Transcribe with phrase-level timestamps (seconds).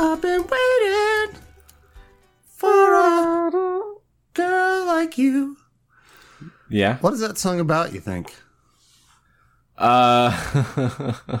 [0.00, 1.40] I've been waiting
[2.44, 3.50] for a
[4.32, 5.56] girl like you.
[6.70, 6.98] Yeah.
[6.98, 8.32] What is that song about, you think?
[9.76, 10.30] Uh.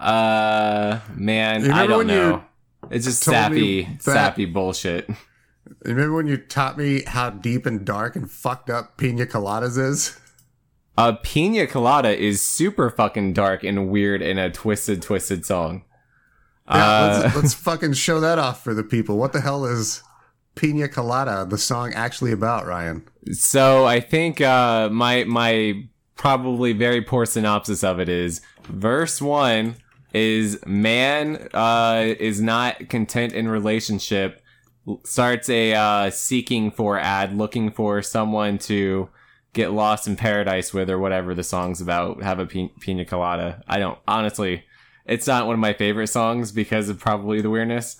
[0.00, 1.00] uh.
[1.14, 2.44] Man, I don't know.
[2.90, 5.08] It's just sappy, sappy bullshit.
[5.84, 10.18] Remember when you taught me how deep and dark and fucked up Pina Coladas is?
[10.96, 15.84] A pina colada is super fucking dark and weird in a twisted, twisted song.
[16.68, 19.18] Yeah, Uh, let's, let's fucking show that off for the people.
[19.18, 20.02] What the hell is
[20.54, 23.06] Pina Colada, the song, actually about, Ryan?
[23.32, 25.84] So I think uh, my my
[26.16, 29.76] probably very poor synopsis of it is verse one
[30.12, 34.42] is man uh, is not content in relationship
[35.04, 39.08] starts a uh, seeking for ad looking for someone to
[39.52, 43.78] get lost in paradise with or whatever the song's about have a pina colada i
[43.78, 44.64] don't honestly
[45.08, 47.96] it's not one of my favorite songs because of probably the weirdness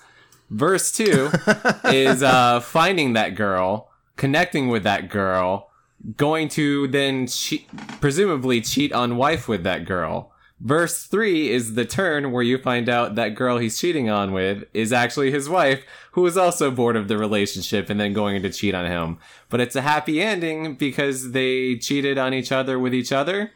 [0.51, 1.31] verse two
[1.85, 5.71] is uh, finding that girl, connecting with that girl,
[6.17, 7.69] going to then cheat,
[8.01, 10.33] presumably cheat on wife with that girl.
[10.61, 14.65] Verse three is the turn where you find out that girl he's cheating on with
[14.75, 18.51] is actually his wife, who is also bored of the relationship and then going to
[18.51, 19.19] cheat on him.
[19.51, 23.53] But it's a happy ending because they cheated on each other with each other.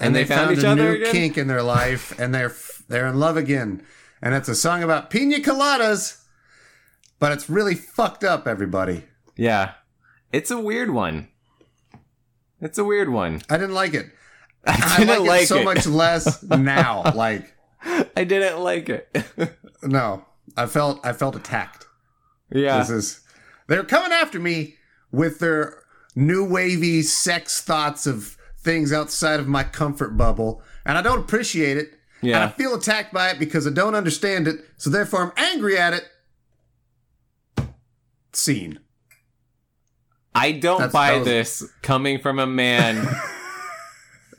[0.00, 1.12] And they found each a other new again?
[1.12, 2.54] kink in their life, and they're
[2.88, 3.82] they're in love again.
[4.22, 6.22] And it's a song about Pina Coladas,
[7.18, 8.46] but it's really fucked up.
[8.48, 9.04] Everybody,
[9.36, 9.72] Yeah.
[10.32, 11.28] It's a weird one.
[12.60, 13.40] It's a weird one.
[13.48, 14.06] I didn't like it.
[14.66, 15.64] I I didn't like, like it so it.
[15.64, 17.12] much less now.
[17.14, 17.54] Like,
[18.16, 19.08] I didn't like it.
[19.82, 20.24] no,
[20.56, 21.86] I felt I felt attacked.
[22.50, 22.78] yeah.
[22.78, 23.20] This is
[23.68, 24.74] they're coming after me
[25.12, 25.82] with their
[26.16, 31.76] new wavy sex thoughts of things outside of my comfort bubble, and I don't appreciate
[31.76, 31.94] it.
[32.22, 35.78] And I feel attacked by it because I don't understand it, so therefore I'm angry
[35.78, 36.04] at it.
[38.32, 38.80] Scene.
[40.34, 43.06] I don't That's- buy was- this coming from a man.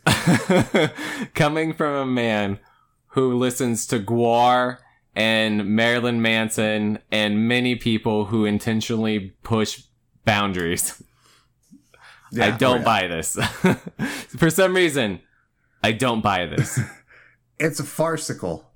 [1.36, 2.59] coming from a man
[3.13, 4.78] who listens to Gwar
[5.16, 9.84] and Marilyn Manson and many people who intentionally push
[10.25, 11.01] boundaries.
[12.40, 12.84] I don't yeah.
[12.85, 13.35] buy this.
[14.38, 15.22] For some reason,
[15.84, 16.79] I don't buy this.
[17.62, 18.72] It's a farcical,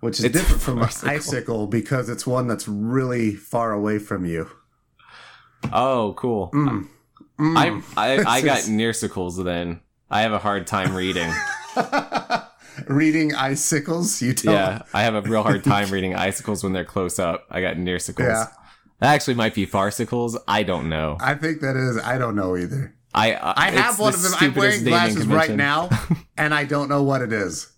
[0.00, 1.10] which is It's different from an farcical.
[1.10, 4.50] icicle because it's one that's really far away from you.
[5.72, 6.50] Oh, cool.
[6.52, 6.88] Mm.
[7.38, 9.80] I I, I got nearsicles then.
[10.10, 11.32] I have a hard time reading.
[12.88, 16.84] Reading icicles, you tell Yeah, I have a real hard time reading icicles when they're
[16.84, 17.46] close up.
[17.48, 18.26] I got nearsicles.
[18.26, 18.46] Yeah.
[19.00, 20.36] That actually might be farcicles.
[20.48, 21.16] I don't know.
[21.20, 21.98] I think that is.
[21.98, 22.94] I don't know either.
[23.14, 24.32] I I, I have one the of them.
[24.40, 25.90] I'm wearing glasses right now,
[26.38, 27.72] and I don't know what it is.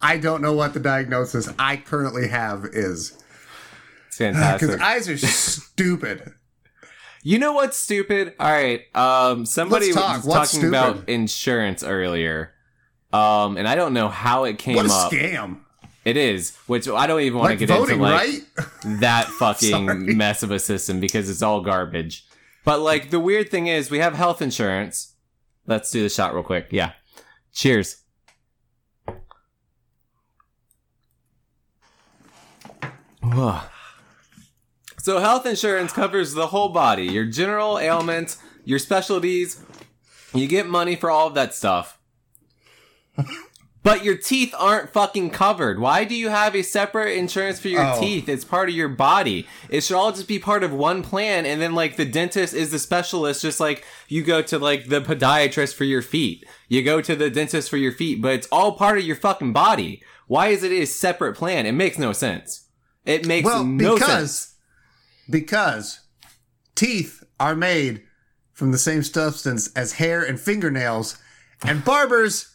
[0.00, 3.12] I don't know what the diagnosis I currently have is
[4.08, 4.80] It's because fantastic.
[4.80, 6.34] eyes are stupid.
[7.24, 8.34] you know what's stupid?
[8.38, 8.82] All right.
[8.94, 10.24] Um, somebody talk.
[10.24, 12.52] was talking about insurance earlier.
[13.12, 15.10] Um, and I don't know how it came What a up.
[15.12, 15.60] scam!
[16.08, 18.10] It is, which I don't even want Like to get voting, into.
[18.10, 18.66] Like right?
[19.00, 22.26] that fucking mess of a system because it's all garbage.
[22.64, 25.14] But like the weird thing is we have health insurance.
[25.66, 26.68] Let's do the shot real quick.
[26.70, 26.92] Yeah.
[27.52, 28.02] Cheers.
[35.00, 39.62] So health insurance covers the whole body, your general ailments, your specialties.
[40.34, 41.98] You get money for all of that stuff.
[43.82, 45.78] But your teeth aren't fucking covered.
[45.78, 48.00] Why do you have a separate insurance for your Oh.
[48.00, 48.28] teeth?
[48.28, 49.46] It's part of your body.
[49.70, 52.70] It should all just be part of one plan and then like the dentist is
[52.70, 56.44] the specialist just like you go to like the podiatrist for your feet.
[56.68, 59.52] You go to the dentist for your feet, but it's all part of your fucking
[59.52, 60.02] body.
[60.26, 61.64] Why is it a separate plan?
[61.64, 62.66] It makes no sense.
[63.06, 64.54] It makes Well, no because sense.
[65.30, 66.00] because because
[66.74, 68.02] teeth are made
[68.52, 71.16] from the same substance as hair and fingernails,
[71.64, 72.48] and barbers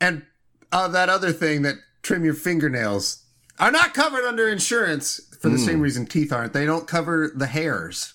[0.00, 0.24] and
[0.72, 3.24] uh, that other thing that trim your fingernails
[3.60, 5.64] are not covered under insurance for the Hmm.
[5.64, 6.52] same reason teeth aren't.
[6.52, 8.14] They don't cover the hairs.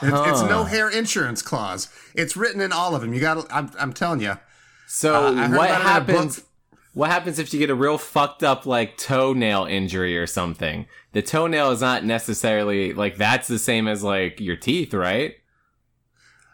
[0.00, 1.88] It's, it's no hair insurance clause.
[2.14, 3.12] It's written in all of them.
[3.14, 3.46] You got.
[3.52, 4.36] I'm, I'm telling you.
[4.88, 6.42] So Uh, what about it in a happens?
[6.94, 10.86] What happens if you get a real fucked up like toenail injury or something?
[11.12, 15.34] The toenail is not necessarily like that's the same as like your teeth, right?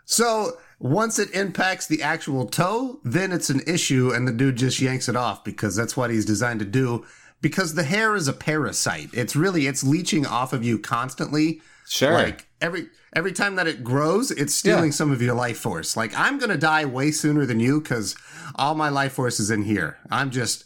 [0.05, 4.81] So once it impacts the actual toe, then it's an issue, and the dude just
[4.81, 7.05] yanks it off because that's what he's designed to do.
[7.41, 9.11] Because the hair is a parasite.
[9.13, 11.61] It's really it's leeching off of you constantly.
[11.89, 12.13] Sure.
[12.13, 14.91] Like every every time that it grows, it's stealing Yeah.
[14.97, 15.97] some of your life force.
[15.97, 18.17] Like I'm gonna die way sooner than you because
[18.57, 19.99] all my life force is in here.
[20.11, 20.65] I'm just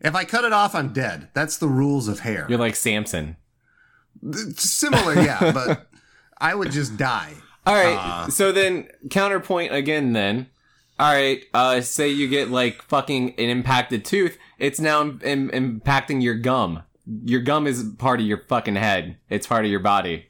[0.00, 1.28] If I cut it off, I'm dead.
[1.34, 2.46] That's the rules of hair.
[2.48, 3.36] You're like Samson.
[4.56, 5.88] Similar, yeah, but
[6.40, 7.34] I would just die.
[7.68, 7.96] All right.
[7.96, 8.28] Uh.
[8.30, 10.48] so then counterpoint again then.
[11.00, 15.50] All right, uh say you get like fucking an impacted tooth, it's now Im- im-
[15.80, 16.82] impacting your gum.
[17.24, 19.16] Your gum is part of your fucking head.
[19.30, 20.26] It's part of your body.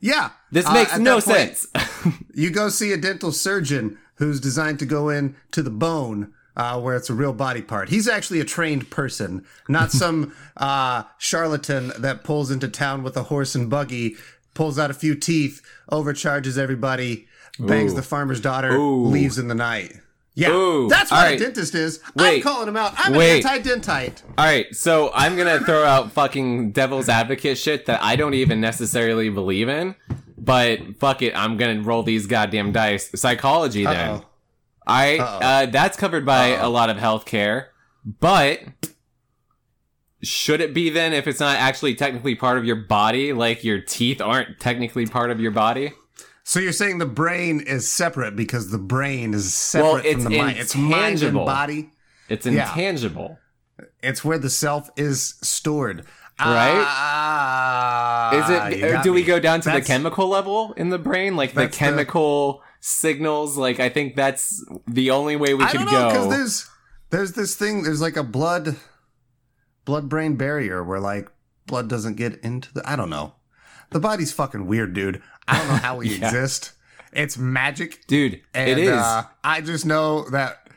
[0.00, 0.30] Yeah.
[0.52, 1.66] This Uh, makes at no point, sense.
[2.34, 6.78] You go see a dental surgeon who's designed to go in to the bone uh,
[6.80, 7.88] where it's a real body part.
[7.88, 13.24] He's actually a trained person, not some uh, charlatan that pulls into town with a
[13.24, 14.16] horse and buggy,
[14.54, 15.60] pulls out a few teeth,
[15.90, 17.26] overcharges everybody,
[17.58, 17.96] bangs Ooh.
[17.96, 19.04] the farmer's daughter, Ooh.
[19.06, 20.00] leaves in the night.
[20.36, 20.88] Yeah, Ooh.
[20.88, 22.00] that's what All a dentist is.
[22.18, 22.92] I'm calling him out.
[22.96, 23.44] I'm Wait.
[23.44, 24.22] an anti-dentite.
[24.36, 28.34] All right, so I'm going to throw out fucking devil's advocate shit that I don't
[28.34, 29.94] even necessarily believe in,
[30.36, 33.10] but fuck it, I'm going to roll these goddamn dice.
[33.14, 34.10] Psychology then.
[34.10, 34.26] Uh-oh.
[34.86, 36.68] I uh, that's covered by Uh-oh.
[36.68, 37.66] a lot of healthcare,
[38.04, 38.60] but
[40.24, 43.32] should it be then if it's not actually technically part of your body?
[43.32, 45.92] Like your teeth aren't technically part of your body?
[46.42, 50.38] So you're saying the brain is separate because the brain is separate Well, from the
[50.38, 50.58] mind.
[50.58, 51.90] It's mind and body.
[52.28, 52.68] It's Yeah.
[52.68, 53.38] intangible.
[54.02, 56.04] It's where the self is stored.
[56.40, 56.84] Right?
[56.86, 59.02] Ah, Is it?
[59.02, 59.26] do we me.
[59.26, 62.62] go down to That's- the chemical level in the brain, like the That's the- chemical
[62.80, 63.56] signals?
[63.56, 66.30] Like I think that's the only way we I could don't know because go.
[66.30, 66.66] there's
[67.10, 67.84] there's this thing.
[67.84, 68.76] There's like a blood
[69.84, 71.28] blood brain barrier where like
[71.66, 72.88] blood doesn't get into the.
[72.88, 73.34] I don't know.
[73.90, 75.22] The body's fucking weird, dude.
[75.46, 76.26] I don't know how we Yeah.
[76.26, 76.72] exist.
[77.12, 78.06] It's magic.
[78.08, 78.90] Dude, And, it is.
[78.90, 80.68] Uh, I just know that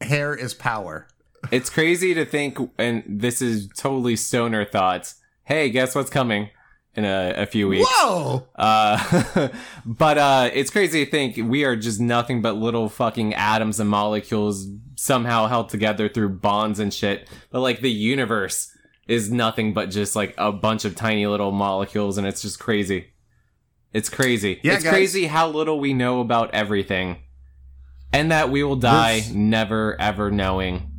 [0.00, 1.06] hair is power.
[1.50, 5.16] it's crazy to think, and this is totally stoner thoughts.
[5.44, 6.50] Hey, guess what's coming
[6.98, 7.86] in a, a few weeks?
[7.88, 8.46] Whoa!
[8.56, 9.48] Uh,
[9.86, 13.88] but uh, it's crazy to think we are just nothing but little fucking atoms and
[13.88, 14.66] molecules
[14.96, 17.28] somehow held together through bonds and shit.
[17.50, 22.18] But like the universe is nothing but just like a bunch of tiny little molecules,
[22.18, 23.06] and it's just crazy.
[23.92, 24.60] It's crazy.
[24.62, 24.92] Yeah, it's guys.
[24.92, 27.18] crazy how little we know about everything,
[28.12, 30.90] and that we will die This- never ever knowing.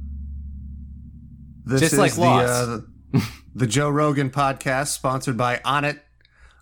[1.65, 2.47] This Just is like the, Lost.
[2.51, 2.87] uh, the
[3.57, 5.99] Joe Rogan podcast sponsored by Onnit,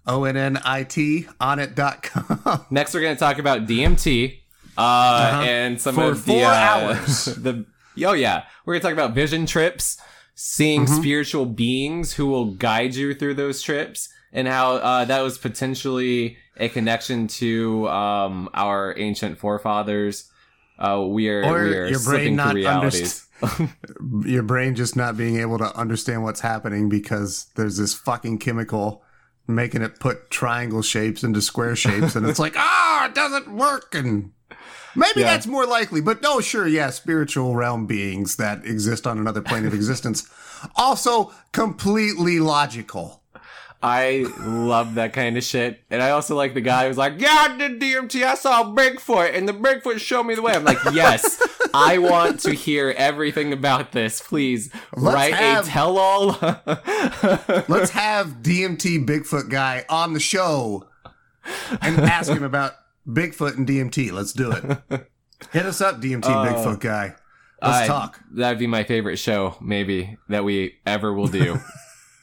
[0.06, 2.66] O N N I T, onnit.com.
[2.72, 4.40] Next, we're going to talk about DMT
[4.78, 6.08] uh, and some Uh-huh.
[6.08, 7.26] For of the four uh, hours.
[7.36, 7.66] the
[8.06, 9.98] oh yeah, we're going to talk about vision trips,
[10.36, 11.02] seeing Mm-hmm.
[11.02, 16.38] spiritual beings who will guide you through those trips, and how uh, that was potentially
[16.58, 20.30] a connection to um, our ancient forefathers.
[20.80, 23.24] Uh, we are Or we are your brain not realities.
[24.26, 29.04] Your brain just not being able to understand what's happening because there's this fucking chemical
[29.48, 32.16] making it put triangle shapes into square shapes.
[32.16, 33.94] And it's like, ah, it doesn't work.
[33.94, 34.32] And
[34.96, 35.28] maybe Yeah.
[35.28, 36.02] that's more likely.
[36.02, 40.28] But no, sure, yeah, spiritual realm beings that exist on another plane of existence.
[40.76, 43.22] Also completely logical.
[43.82, 45.82] I love that kind of shit.
[45.92, 48.24] And I also like the guy who's like, Yeah, I did DMT.
[48.24, 50.54] I saw Bigfoot, and the Bigfoot showed me the way.
[50.54, 51.42] I'm like, Yes,
[51.74, 54.20] I want to hear everything about this.
[54.22, 56.28] Please Let's write have- a tell all.
[57.68, 60.88] Let's have DMT Bigfoot guy on the show
[61.82, 62.74] and ask him about
[63.08, 64.12] Bigfoot and DMT.
[64.12, 65.08] Let's do it.
[65.52, 67.14] Hit us up, DMT uh, Bigfoot guy.
[67.62, 68.20] Let's talk.
[68.32, 71.60] That'd be my favorite show, maybe, that we ever will do.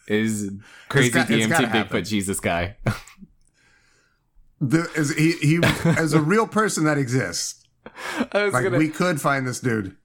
[0.09, 0.51] is
[0.89, 2.05] crazy got- it's DMT Bigfoot happen.
[2.05, 2.77] Jesus guy.
[4.61, 7.65] The, as he, he as a real person that exists.
[8.33, 9.97] I was Like gonna we could find this dude.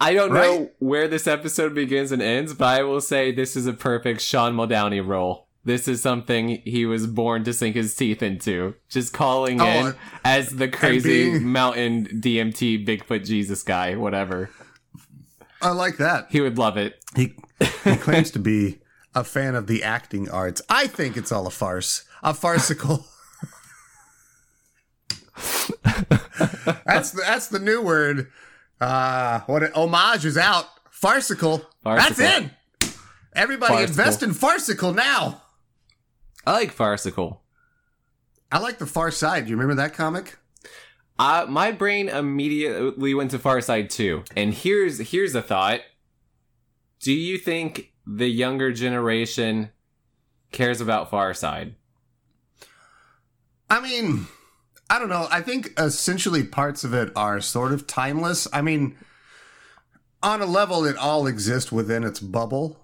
[0.00, 3.66] I don't know where this episode begins and ends, but I will say this is
[3.66, 5.46] a perfect Sean Muldowney role.
[5.62, 8.74] This is something he was born to sink his teeth into.
[8.88, 14.48] Just calling Oh, in as the crazy being- mountain DMT Bigfoot Jesus guy, whatever.
[15.60, 16.28] I like that.
[16.30, 17.04] He would love it.
[17.14, 17.34] He
[17.84, 18.79] he claims to be
[19.14, 20.62] a fan of the acting arts.
[20.68, 23.06] I think it's all a farce, a farcical.
[26.84, 28.30] that's the, that's the new word.
[28.80, 30.66] Uh, what it, homage is out.
[30.90, 31.58] Farcical.
[31.84, 32.44] That's Farcical.
[32.44, 32.50] in.
[33.34, 33.90] Everybody Farcical.
[33.90, 35.42] invest in farcical now.
[36.46, 37.42] I like farcical.
[38.50, 39.44] I like the Far Side.
[39.44, 40.38] Do you remember that comic?
[41.18, 44.24] Uh, my brain immediately went to Far Side too.
[44.36, 45.80] And here's here's a thought.
[47.00, 49.70] Do you think the younger generation
[50.50, 51.76] cares about Far Side?
[53.68, 54.26] I mean,
[54.88, 55.28] I don't know.
[55.30, 58.48] I think essentially parts of it are sort of timeless.
[58.52, 58.96] I mean,
[60.22, 62.78] on a level, it all exists within its bubble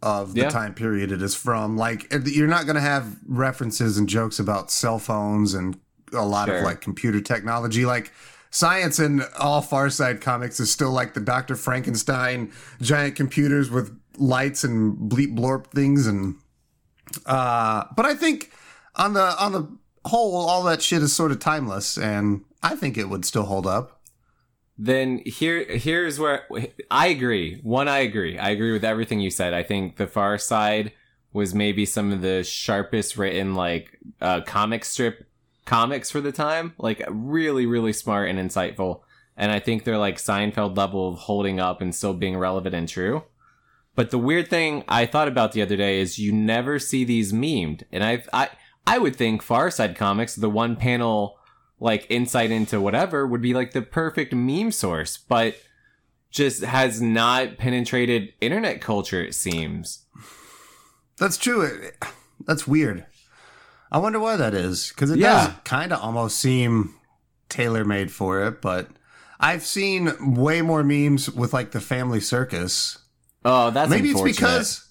[0.00, 0.50] of the Yeah.
[0.50, 1.76] time period it is from.
[1.76, 5.76] Like, you're not going to have references and jokes about cell phones and
[6.12, 6.58] a lot Sure.
[6.58, 7.84] of like computer technology.
[7.84, 8.12] Like,
[8.50, 11.56] science in all Far Side comics is still like the Dr.
[11.56, 16.36] Frankenstein giant computers with lights and bleep blorp things and
[17.26, 18.50] uh but I think
[18.94, 19.68] on the on the
[20.06, 23.66] whole all that shit is sort of timeless and I think it would still hold
[23.66, 24.00] up.
[24.78, 26.46] Then here, here's where
[26.90, 27.60] I agree.
[27.62, 28.38] One, I agree.
[28.38, 29.54] I agree with everything you said.
[29.54, 30.92] I think the Far Side
[31.32, 35.26] was maybe some of the sharpest written like uh, comic strip
[35.64, 36.74] comics for the time.
[36.78, 39.00] Like really, really smart and insightful.
[39.36, 42.88] And I think they're like Seinfeld level of holding up and still being relevant and
[42.88, 43.22] true.
[43.96, 47.32] But the weird thing I thought about the other day is you never see these
[47.32, 48.50] memed, and I I
[48.86, 51.38] I would think Far Side Comics, the one panel
[51.80, 55.56] like insight into whatever, would be like the perfect meme source, but
[56.30, 59.22] just has not penetrated internet culture.
[59.22, 60.04] It seems.
[61.18, 61.62] That's true.
[61.62, 61.96] It,
[62.46, 63.06] that's weird.
[63.90, 65.46] I wonder why that is because it Yeah.
[65.46, 66.94] does kind of almost seem
[67.48, 68.60] tailor made for it.
[68.60, 68.88] But
[69.40, 72.98] I've seen way more memes with like the Family Circus.
[73.48, 74.88] Oh, that's maybe it's because,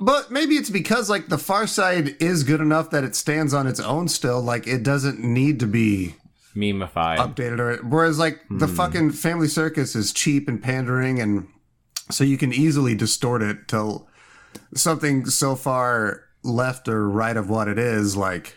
[0.00, 3.66] but maybe it's because like the Far Side is good enough that it stands on
[3.66, 4.40] its own still.
[4.40, 6.14] Like it doesn't need to be
[6.54, 7.18] memeified.
[7.18, 8.74] updated or whereas like the Hmm.
[8.74, 11.48] fucking Family Circus is cheap and pandering and
[12.10, 14.08] so you can easily distort it till
[14.74, 18.56] something so far left or right of what it is like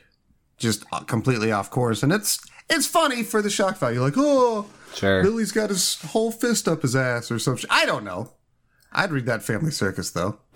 [0.58, 5.22] just completely off course and it's it's funny for the shock value like oh sure.
[5.24, 7.70] Billy's got his whole fist up his ass or some shit.
[7.72, 8.32] I don't know
[8.92, 10.40] I'd read that Family Circus though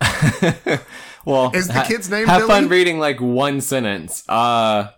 [1.24, 4.22] Well, Is the kid's name Have fun reading like one sentence.
[4.28, 4.90] Uh,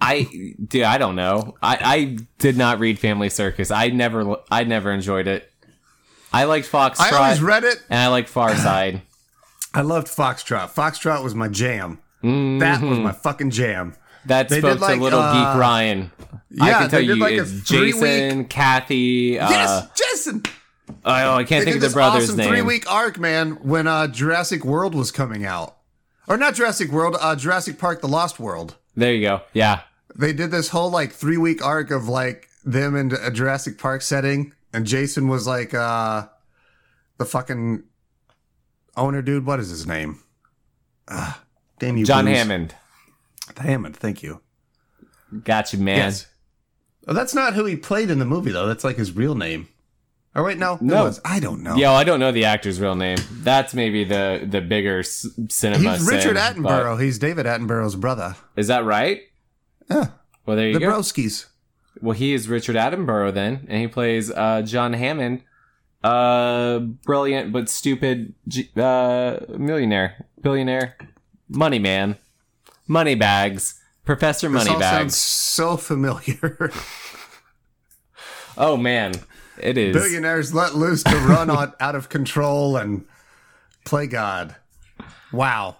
[0.00, 1.56] I, dude, I don't know.
[1.62, 3.70] I, I did not read Family Circus.
[3.70, 5.50] I never, I never enjoyed it.
[6.32, 9.02] I liked Foxtrot, I always read it and I liked Far Side.
[9.74, 13.94] I loved Foxtrot Foxtrot was my jam that was my fucking jam
[14.26, 16.10] That They spoke did, like, to little uh, geek Ryan.
[16.60, 19.38] I yeah, can tell they did, you, like, a it's three-week- Jason, Kathy.
[19.38, 20.42] Uh, yes Jason
[21.04, 22.48] oh, I can't They think of the brother's awesome name.
[22.48, 25.76] three week arc, man, when uh, Jurassic World was coming out.
[26.26, 28.76] Or not Jurassic World, uh, Jurassic Park The Lost World.
[28.96, 29.42] There you go.
[29.52, 29.80] Yeah.
[30.14, 34.02] They did this whole like three week arc of like them in a Jurassic Park
[34.02, 36.26] setting, and Jason was like uh
[37.18, 37.84] the fucking
[38.96, 39.46] owner dude.
[39.46, 40.20] What is his name?
[41.06, 41.32] Uh,
[41.78, 42.36] damn you, John Booze.
[42.36, 42.74] Hammond.
[43.56, 44.40] Hammond, thank you.
[45.44, 45.96] Got you, man.
[45.98, 46.26] Yes.
[47.06, 48.66] Oh, that's not who he played in the movie though.
[48.66, 49.68] That's like his real name.
[50.38, 51.12] Oh wait, no, No.
[51.24, 51.74] I don't know.
[51.74, 53.18] Yo, I don't know the actor's real name.
[53.42, 55.96] That's maybe the the bigger s- cinema.
[55.96, 57.02] He's Richard sin, Attenborough.
[57.02, 58.36] He's David Attenborough's brother.
[58.56, 59.22] Is that right?
[59.90, 60.06] Yeah,
[60.46, 60.92] Well, there you the go.
[60.92, 61.46] Broskis.
[62.00, 65.42] Well, he is Richard Attenborough then, and he plays uh, John Hammond,
[66.04, 70.96] uh, brilliant but stupid G- uh, millionaire, billionaire,
[71.48, 72.16] money man,
[72.86, 76.70] money bags, Professor all sounds so familiar.
[78.60, 79.12] Oh man,
[79.60, 79.94] it is.
[79.94, 83.04] Billionaires let loose to run on, out of control and
[83.84, 84.56] play God.
[85.32, 85.76] Wow.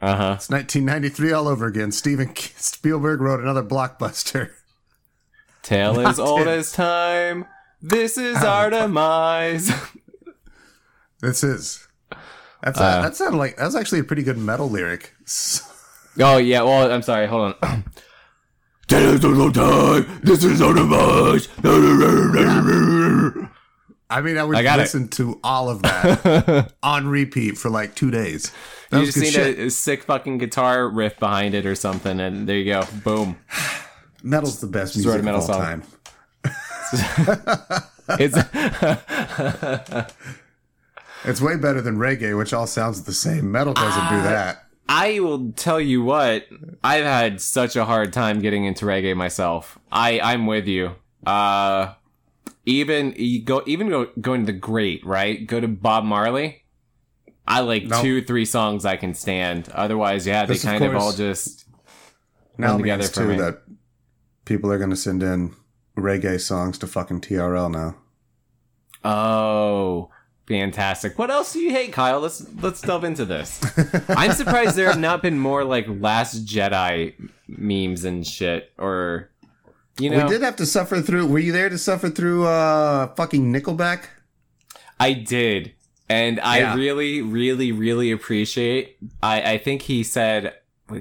[0.00, 0.32] Uh huh.
[0.36, 1.92] It's 1993 all over again.
[1.92, 4.50] Steven Spielberg wrote another blockbuster.
[5.62, 6.48] Tale as old it.
[6.48, 7.46] as time.
[7.82, 9.70] This is Oh, our demise.
[11.20, 11.86] This is.
[12.62, 15.14] That's Uh, a, that sounded like that was actually a pretty good metal lyric.
[16.18, 16.62] oh yeah.
[16.62, 17.26] Well, I'm sorry.
[17.26, 17.84] Hold on.
[18.90, 20.20] Tale as old as time.
[20.22, 21.48] This is our demise.
[24.12, 24.82] I mean, I would I got it.
[24.82, 28.50] listen to all of that on repeat for like two days.
[28.90, 29.58] That you was just need shit.
[29.58, 32.82] a, a sick fucking guitar riff behind it or something, and there you go.
[33.04, 33.38] Boom.
[34.24, 35.62] Metal's the best wrote music a metal of all song.
[35.62, 35.82] time.
[38.18, 38.36] It's
[41.24, 43.52] It's way better than reggae, which all sounds the same.
[43.52, 44.10] Metal doesn't Ah.
[44.10, 44.64] do that.
[44.92, 46.46] I will tell you what,
[46.82, 49.78] I've had such a hard time getting into reggae myself.
[49.92, 50.96] I I'm with you.
[51.24, 51.94] Uh
[52.66, 55.46] even you go even go going to the great, right?
[55.46, 56.64] Go to Bob Marley.
[57.46, 58.02] I like No.
[58.02, 59.68] two, three songs I can stand.
[59.72, 61.64] Otherwise, yeah, they This, of kind of course- all just
[62.58, 63.36] Now together means for too me.
[63.38, 63.62] that
[64.44, 65.54] people are going to send in
[65.96, 67.96] reggae songs to fucking TRL now.
[69.04, 70.10] Oh,
[70.50, 71.18] fantastic!
[71.18, 72.20] What else do you hate, Kyle?
[72.20, 73.60] Let's let's delve into this.
[74.10, 77.14] I'm surprised there have not been more like Last Jedi
[77.48, 79.30] memes and shit, or
[79.98, 81.26] you know, we did have to suffer through.
[81.28, 84.04] Were you there to suffer through uh fucking Nickelback?
[84.98, 85.72] I did,
[86.08, 86.74] and I Yeah.
[86.74, 88.96] really, really, really appreciate.
[89.22, 90.54] I I think he said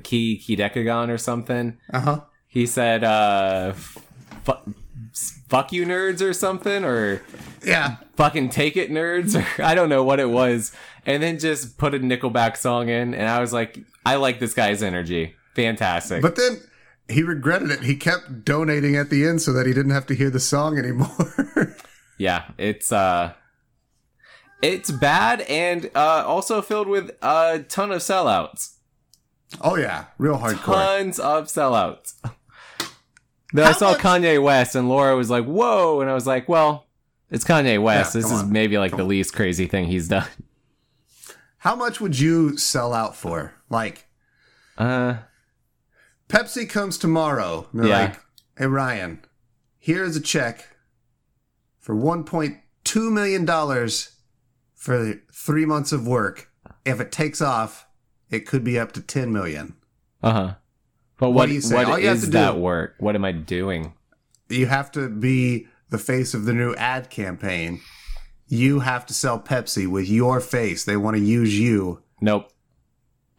[0.03, 1.77] Key Key Decagon or something.
[1.91, 2.19] Uh huh.
[2.47, 4.73] He said, uh, fu-
[5.49, 7.21] "Fuck you, nerds" or something, or
[7.63, 7.97] Yeah.
[8.15, 10.71] fucking take it nerds or I don't know what it was
[11.05, 14.53] and then just put a Nickelback song in and I was like I like this
[14.53, 16.61] guy's energy fantastic But then
[17.09, 17.81] he regretted it.
[17.81, 20.77] He kept donating at the end so that he didn't have to hear the song
[20.77, 21.75] anymore.
[22.17, 23.33] Yeah, it's uh
[24.61, 28.75] it's bad and uh also filled with a ton of sellouts.
[29.61, 30.65] oh yeah, real hardcore.
[30.97, 32.15] Tons of sellouts.
[33.53, 36.47] Then I saw much- Kanye West and Laura was like, "Whoa!" and I was like,
[36.49, 36.85] "Well,
[37.31, 38.15] it's Kanye West.
[38.15, 38.51] Yeah, this is on.
[38.51, 39.09] maybe like Come the on.
[39.09, 40.27] least crazy thing he's done."
[41.59, 43.53] How much would you sell out for?
[43.69, 44.05] Like
[44.77, 45.17] Uh,
[46.29, 47.67] Pepsi comes tomorrow.
[47.71, 47.99] And they're Yeah.
[47.99, 48.19] like,
[48.57, 49.19] hey Ryan,
[49.77, 50.67] here's a check
[51.79, 54.11] for one point two million dollars
[54.75, 56.49] for three months of work.
[56.85, 57.85] If it takes off,
[58.29, 59.75] it could be up to ten million.
[60.23, 60.53] uh huh.
[61.17, 61.75] But What what do you say?
[61.75, 62.95] what All you have to that do- work?
[62.99, 63.93] What am I doing?
[64.49, 67.81] You have to be the face of the new ad campaign.
[68.47, 70.83] You have to sell Pepsi with your face.
[70.83, 72.01] They want to use you.
[72.21, 72.51] Nope.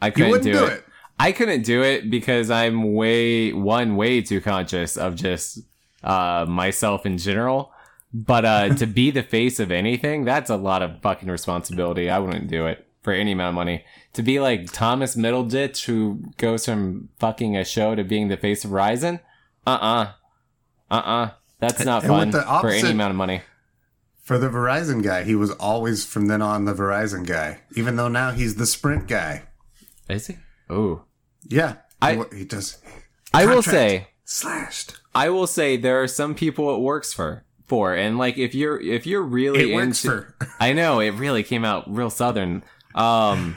[0.01, 0.73] I couldn't do, do it.
[0.73, 0.85] it.
[1.19, 5.59] I couldn't do it because I'm way one way too conscious of just
[6.03, 7.73] uh myself in general.
[8.15, 12.09] But uh to be the face of anything, that's a lot of fucking responsibility.
[12.09, 13.85] I wouldn't do it for any amount of money.
[14.15, 18.65] To be like Thomas Middleditch who goes from fucking a show to being the face
[18.65, 19.21] of Verizon?
[19.67, 20.13] Uh-uh.
[20.91, 21.31] Uh-uh.
[21.61, 23.43] That's not And fun the for any amount of money.
[24.23, 28.09] For the Verizon guy, he was always from then on the Verizon guy, even though
[28.09, 29.43] now he's the Sprint guy.
[30.09, 30.37] Is he?
[30.69, 31.03] Oh.
[31.49, 32.79] Yeah, I- he, he does
[33.33, 34.95] I will say slashed.
[35.15, 38.81] I will say there are some people it works for for and like if you're
[38.81, 40.35] if you're really It works into for.
[40.61, 42.63] I know it really came out real southern.
[42.95, 43.57] Um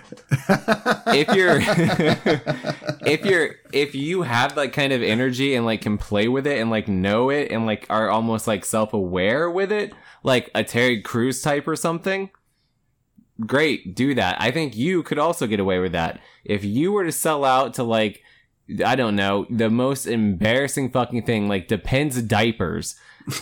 [1.07, 1.59] if you're
[3.07, 6.59] if you're if you have that kind of energy and like can play with it
[6.59, 11.01] and like know it and like are almost like self-aware with it, like a Terry
[11.01, 12.29] Crews type or something,
[13.45, 14.39] great, do that.
[14.39, 16.19] I think you could also get away with that.
[16.45, 18.21] If you were to sell out to like
[18.85, 22.95] I don't know, the most embarrassing fucking thing, like Depends diapers.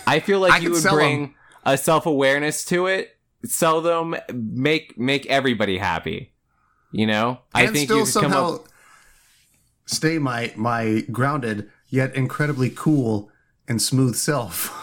[0.08, 1.36] I feel I like you would bring
[1.66, 6.34] a self awareness to it, sell them, make make everybody happy.
[6.92, 8.66] You know, I and think still you somehow up.
[9.86, 13.30] stay my my grounded yet incredibly cool
[13.68, 14.78] and smooth self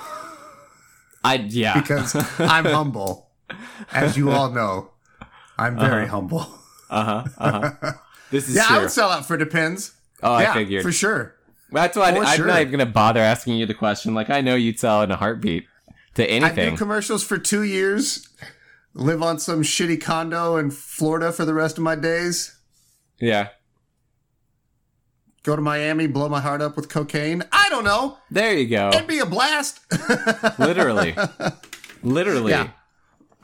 [1.24, 3.28] I yeah, because I'm humble,
[3.92, 4.90] as you all know.
[5.58, 6.46] I'm very humble.
[6.88, 7.92] uh huh, uh huh.
[8.30, 9.92] This is Yeah, I would sell out for Depends.
[10.22, 10.82] oh, yeah, I figured.
[10.82, 11.34] for sure.
[11.72, 12.46] That's why for I, I'm sure.
[12.46, 14.14] not even gonna bother asking you the question.
[14.14, 15.66] Like I know you'd sell in a heartbeat
[16.14, 18.28] to I do commercials for two years.
[18.94, 22.56] Live on some shitty condo in Florida for the rest of my days.
[23.20, 23.48] yeah,
[25.44, 27.42] Go to Miami, blow my heart up with cocaine.
[27.52, 28.18] I don't know.
[28.30, 28.88] there you go.
[28.92, 29.80] It'd be a blast.
[30.58, 31.14] Literally,
[32.02, 32.52] literally.
[32.52, 32.70] Yeah.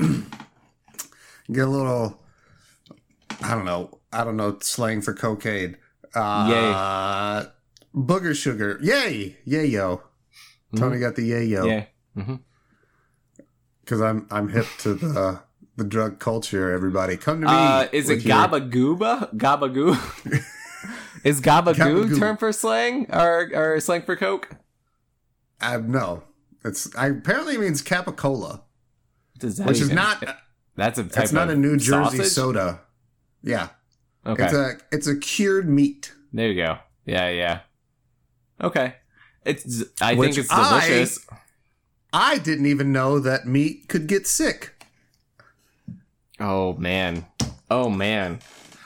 [1.52, 2.20] Get a little.
[3.42, 4.00] I don't know.
[4.12, 5.76] I don't know slang for cocaine.
[6.14, 7.44] Uh,
[7.94, 8.78] Booger sugar.
[8.82, 9.36] Yay!
[9.44, 10.02] Yay yo.
[10.76, 11.64] Tony got the yay yo.
[11.66, 11.84] Yeah.
[12.14, 12.36] hmm
[13.84, 15.40] Because I'm I'm hip to the
[15.76, 16.72] the drug culture.
[16.72, 17.52] Everybody, come to me.
[17.52, 19.34] Uh, is it with your- gabagooba?
[19.36, 20.44] Gabagoo?
[21.24, 21.74] is gabagoo
[22.08, 22.18] Gabagoo.
[22.18, 24.50] term for slang or or slang for coke?
[25.60, 26.22] Uh, no,
[26.64, 28.62] it's I, apparently it means capicola,
[29.38, 30.22] Does that which is not.
[30.76, 32.80] That's a type That's not of a New Jersey soda.
[33.42, 33.68] Yeah,
[34.26, 36.12] Okay, it's a it's a cured meat.
[36.32, 36.78] there you go.
[37.06, 37.60] Yeah, yeah.
[38.60, 38.94] Okay,
[39.44, 39.84] it's.
[40.00, 41.26] I Which think it's delicious.
[41.30, 41.36] I
[42.42, 44.84] didn't even know that meat could get sick.
[46.40, 47.26] Oh man.
[47.70, 48.40] Oh man.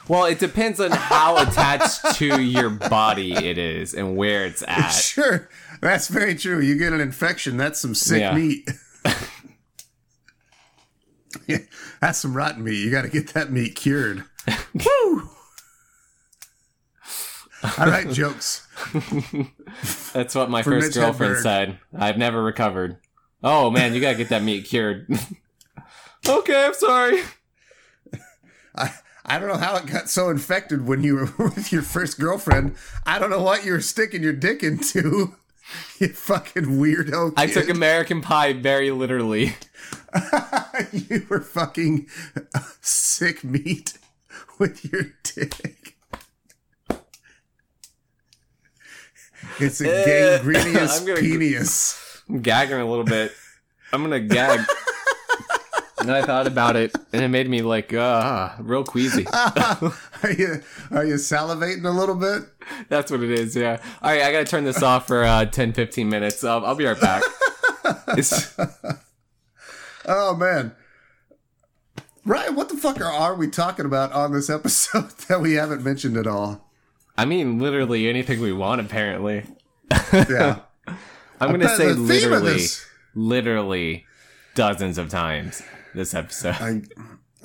[0.09, 4.88] Well, it depends on how attached to your body it is and where it's at.
[4.93, 5.49] Sure,
[5.83, 6.61] that's very true.
[6.61, 8.35] You get an infection, that's some sick Yeah.
[8.35, 8.69] meat.
[11.47, 11.59] Yeah,
[12.01, 12.79] that's some rotten meat.
[12.83, 14.25] You got to get that meat cured.
[14.75, 15.29] Woo!
[17.79, 18.67] All right, jokes.
[20.12, 21.43] That's what my For first Mitch girlfriend Hedberg.
[21.43, 21.79] said.
[21.97, 22.97] I've never recovered.
[23.42, 25.07] Oh man, you gotta get that meat cured.
[26.29, 27.22] okay, I'm sorry.
[28.74, 28.92] I,
[29.24, 32.74] I don't know how it got so infected when you were with your first girlfriend.
[33.07, 35.35] I don't know what you were sticking your dick into.
[35.98, 37.35] You fucking weirdo.
[37.37, 39.55] I took American Pie very literally.
[40.92, 42.07] you were fucking
[42.81, 43.98] sick meat
[44.59, 45.98] with your dick.
[49.61, 52.08] It's a Eh, gangrenous I'm penis.
[52.29, 53.33] I'm gagging a little bit.
[53.93, 54.61] I'm gonna gag.
[56.01, 59.27] and I thought about it, and it made me like, uh, real queasy.
[59.33, 62.43] are you are you salivating a little bit?
[62.88, 63.81] That's what it is, yeah.
[64.03, 66.45] All right, I gotta turn this off for uh, 10, 15 minutes.
[66.45, 67.23] Um, I'll be right back.
[70.11, 70.75] Oh man.
[72.25, 76.17] Ryan, what the fuck are we talking about on this episode that we haven't mentioned
[76.17, 76.71] at all?
[77.19, 79.45] I mean, literally anything we want, apparently.
[80.12, 80.61] Yeah.
[81.40, 82.66] I'm going to say the literally,
[83.14, 84.07] literally
[84.55, 85.62] dozens of times
[85.94, 86.57] this episode.
[86.61, 86.83] I,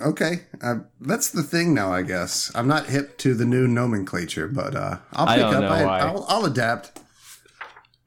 [0.01, 0.45] okay.
[0.61, 2.51] Uh, that's the thing now, I guess.
[2.55, 5.63] I'm not hip to the new nomenclature, but uh, I'll pick up.
[5.63, 5.99] I, why.
[5.99, 6.99] I'll, I'll adapt.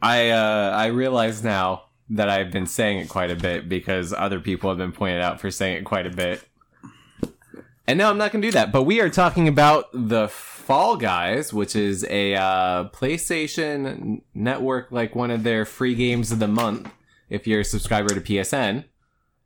[0.02, 4.38] I uh, I realize now that I've been saying it quite a bit because other
[4.40, 6.42] people have been pointed out for saying it quite a bit.
[7.86, 8.72] And no, I'm not going to do that.
[8.72, 15.14] But we are talking about the Fall Guys, which is a uh, PlayStation Network, like
[15.14, 16.90] one of their free games of the month.
[17.28, 18.84] If you're a subscriber to PSN.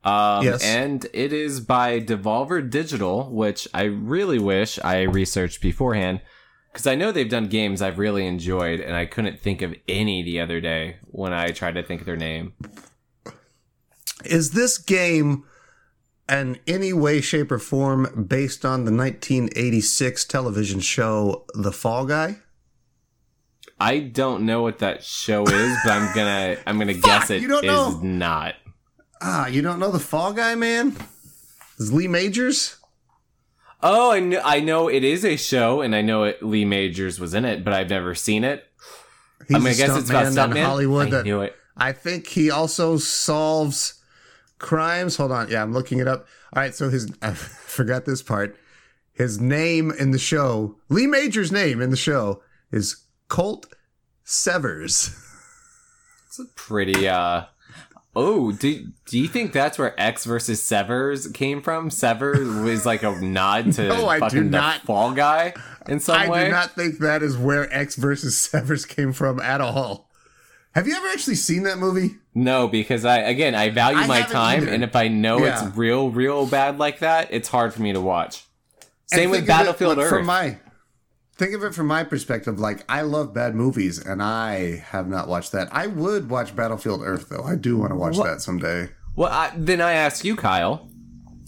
[0.02, 0.64] Um, Yes.
[0.64, 6.20] And it is by Devolver Digital, which I really wish I researched beforehand
[6.72, 10.22] because I know they've done games I've really enjoyed, and I couldn't think of any
[10.22, 12.52] the other day when I tried to think of their name.
[14.24, 15.44] Is this game
[16.30, 22.38] in any way, shape, or form based on the 1986 television show The Fall Guy?
[23.78, 27.48] I don't know what that show is, but I'm gonna I'm gonna guess it is
[27.48, 27.98] know?
[28.02, 28.54] not.
[29.22, 30.96] Ah, you don't know The Fall Guy, man?
[31.78, 32.76] Is Lee Majors?
[33.82, 37.18] Oh, I know, I know it is a show, and I know it, Lee Majors
[37.18, 38.64] was in it, but I've never seen it.
[39.48, 40.64] He's I'm gonna guess it's about stuntman in.
[40.64, 41.06] Hollywood.
[41.06, 41.56] I that knew it.
[41.76, 43.99] I think he also solves
[44.60, 45.16] crimes.
[45.16, 45.50] Hold on.
[45.50, 46.26] Yeah, I'm looking it up.
[46.54, 48.56] All right, so his I forgot this part.
[49.12, 53.66] His name in the show, Lee Major's name in the show is Colt
[54.24, 55.10] Severs.
[56.26, 57.44] It's a pretty uh
[58.16, 61.90] Oh, do do you think that's where Ecks versus Severs came from?
[61.90, 64.82] Severs was like a nod to No, I do not.
[64.82, 65.54] Fall Guy
[65.88, 66.44] in some I way.
[66.46, 70.09] do not think that is where Ecks versus Severs came from at all.
[70.74, 72.16] Have you ever actually seen that movie?
[72.34, 74.72] No, because I again I value I my time, either.
[74.72, 75.66] and if I know Yeah.
[75.66, 78.44] it's real, real bad like that, it's hard for me to watch.
[79.06, 80.10] Same with of it, Battlefield Earth.
[80.10, 80.58] From my
[81.36, 85.26] think of it from my perspective, like I love bad movies, and I have not
[85.26, 85.68] watched that.
[85.72, 87.42] I would watch Battlefield Earth, though.
[87.42, 88.90] I do want to watch that someday.
[89.16, 90.88] well, I, then I ask you, Kyle,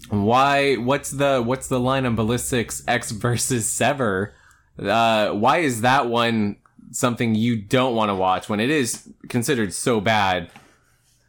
[0.09, 0.75] why?
[0.75, 4.33] What's the what's the line on ballistics Ecks versus Sever?
[4.77, 6.57] Uh, why is that one
[6.93, 10.49] something you don't want to watch when it is considered so bad?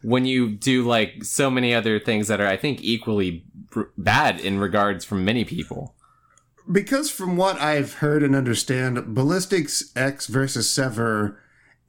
[0.01, 3.43] When you do like so many other things that are, I think, equally
[3.97, 5.95] bad in regards from many people.
[6.71, 11.39] Because from what I've heard and understand, Ballistics Ecks versus Sever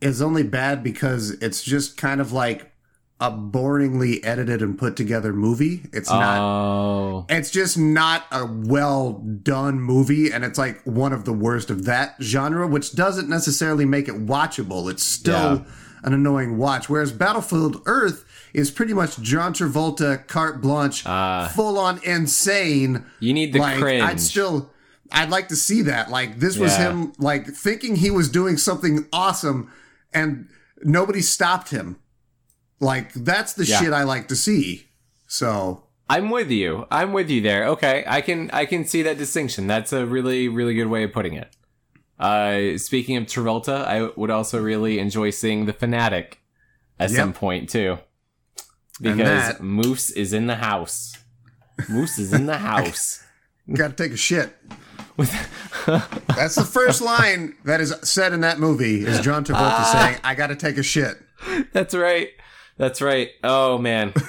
[0.01, 2.73] is only bad because it's just kind of like
[3.19, 5.83] a boringly edited and put together movie.
[5.93, 11.25] It's not Oh, it's just not a well done movie and it's like one of
[11.25, 15.63] the worst of that genre which doesn't necessarily make it watchable it's still Yeah.
[16.03, 21.51] an annoying watch whereas battlefield earth is pretty much john travolta carte blanche Ah.
[21.55, 24.03] full on insane you need the like cringe.
[24.05, 24.71] i'd still
[25.13, 26.91] i'd like to see that like this was Yeah.
[26.91, 29.71] him like thinking he was doing something awesome
[30.13, 30.49] and
[30.83, 31.97] nobody stopped him
[32.81, 33.81] like that's the Yeah.
[33.81, 34.89] shit i like to see
[35.27, 36.87] so I'm with you.
[36.89, 37.67] I'm with you there.
[37.67, 39.67] Okay, I can I can see that distinction.
[39.67, 41.51] That's a really really good way of putting it.
[42.17, 46.39] Uh, speaking of Travolta, I would also really enjoy seeing the Fanatic
[47.01, 47.19] at Yep.
[47.19, 47.99] some point too,
[49.01, 51.17] because that- Moose is in the house.
[51.89, 53.25] Moose is in the house.
[53.73, 54.55] Got to take a shit.
[55.17, 55.31] With
[56.37, 59.91] That's the first line that is said in that movie is John Travolta Ah.
[59.93, 61.17] saying, "I got to take a shit."
[61.73, 62.29] That's right.
[62.77, 63.31] That's right.
[63.43, 64.12] Oh man.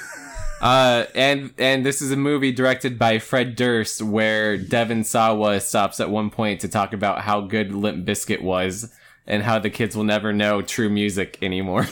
[0.59, 5.99] Uh, and and this is a movie directed by Fred Durst, where Devon Sawa stops
[5.99, 8.91] at one point to talk about how good Limp Bizkit was,
[9.27, 11.87] and how the kids will never know true music anymore.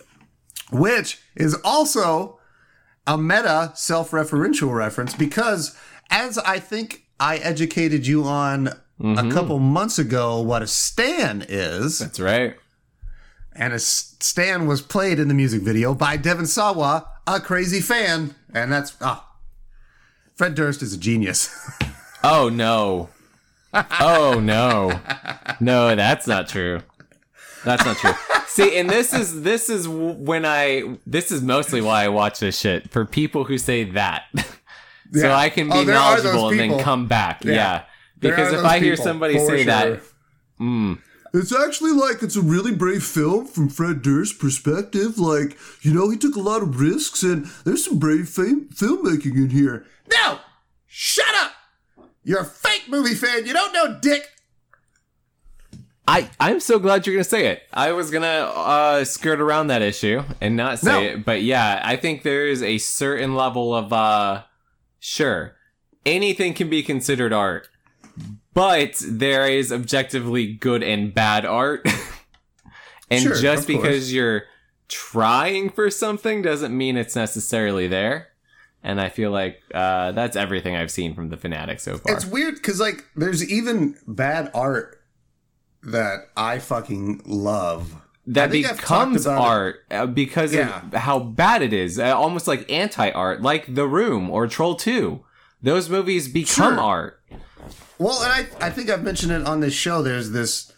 [0.72, 2.38] Which is also
[3.06, 5.78] a meta self-referential reference because
[6.10, 8.68] as I think I educated you on
[9.00, 12.56] a couple months ago what a stan is, That's right.
[13.58, 18.34] And a stan was played in the music video by Devon Sawa, a crazy fan,
[18.52, 19.26] and that's ah.
[20.34, 21.48] Fred Durst is a genius.
[22.24, 23.08] Oh no.
[23.72, 24.98] Oh no.
[25.60, 26.80] No, that's not true.
[27.64, 28.14] That's not true.
[28.48, 32.58] See, and this is this is when I this is mostly why I watch this
[32.58, 34.24] shit for people who say that.
[35.12, 37.44] so I can Oh, be those knowledgeable and then come back.
[37.44, 37.52] Yeah.
[37.52, 37.82] Yeah.
[38.18, 39.64] Because if I hear somebody say sure.
[39.66, 40.00] that,
[40.58, 40.98] mm,
[41.36, 45.18] It's actually like it's a really brave film from Fred Durst's perspective.
[45.18, 49.34] Like, you know, he took a lot of risks and there's some brave fam- filmmaking
[49.36, 49.84] in here.
[50.12, 50.38] No!
[50.86, 51.52] Shut up!
[52.24, 53.44] You're a fake movie fan.
[53.46, 54.30] You don't know dick.
[56.08, 57.62] I I'm so glad you're gonna say it.
[57.72, 61.00] I was gonna uh, skirt around that issue and not say No.
[61.02, 64.42] it, but yeah, I think there is a certain level of uh,
[65.00, 65.56] sure,
[66.04, 67.68] anything can be considered art,
[68.56, 71.86] but there is objectively good and bad art.
[73.10, 73.84] and Sure, just of course.
[73.86, 74.44] because you're
[74.88, 78.28] trying for something doesn't mean it's necessarily there.
[78.82, 82.14] And I feel like uh, that's everything I've seen from the Fanatic so far.
[82.16, 85.02] It's weird because like there's even bad art
[85.82, 87.94] that I fucking love.
[88.28, 89.40] that I think I've becomes about it.
[89.46, 90.82] art uh, because Yeah.
[90.86, 91.98] of how bad it is.
[91.98, 95.20] Uh, almost like anti art, like The Room or Troll 2.
[95.62, 96.80] Those movies become Sure.
[96.80, 97.22] art.
[97.98, 100.02] Well, and I I think I've mentioned it on this show.
[100.02, 100.72] There's this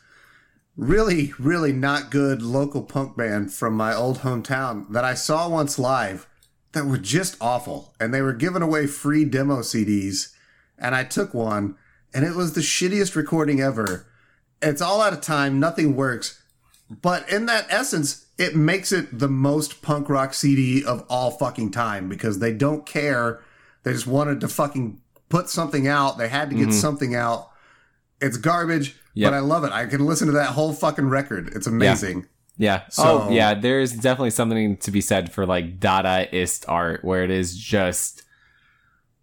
[0.76, 5.78] really really not good local punk band from my old hometown that I saw once
[5.78, 6.28] live
[6.72, 10.34] that were just awful, and they were giving away free demo CDs,
[10.78, 11.76] and I took one,
[12.14, 14.06] and it was the shittiest recording ever.
[14.60, 16.42] It's all out of time, nothing works,
[16.90, 21.70] but in that essence, it makes it the most punk rock CD of all fucking
[21.70, 23.42] time because they don't care.
[23.82, 26.18] They just wanted to fucking put something out.
[26.18, 26.72] They had to get mm-hmm.
[26.72, 27.50] something out.
[28.20, 29.30] It's garbage, Yep.
[29.30, 29.72] but I love it.
[29.72, 31.50] I can listen to that whole fucking record.
[31.54, 32.26] It's amazing.
[32.56, 32.82] Yeah.
[32.90, 33.54] So- oh, yeah.
[33.54, 38.24] There's definitely something to be said for like Dadaist art, where it is just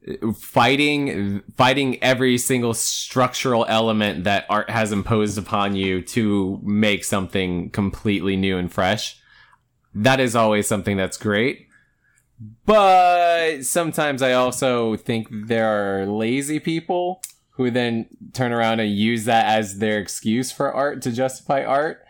[0.08, 7.04] uh, fighting, fighting every single structural element that art has imposed upon you to make
[7.04, 9.20] something completely new and fresh.
[9.94, 11.68] That is always something that's great.
[12.66, 17.22] But sometimes I also think there are lazy people
[17.52, 22.06] who then turn around and use that as their excuse for art to justify art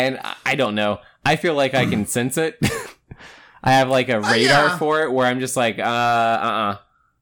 [0.00, 1.00] and I- I don't know.
[1.24, 2.58] I feel like I can sense it.
[3.62, 4.78] I have like a radar yeah.
[4.78, 6.76] for it where I'm just like, uh, uh,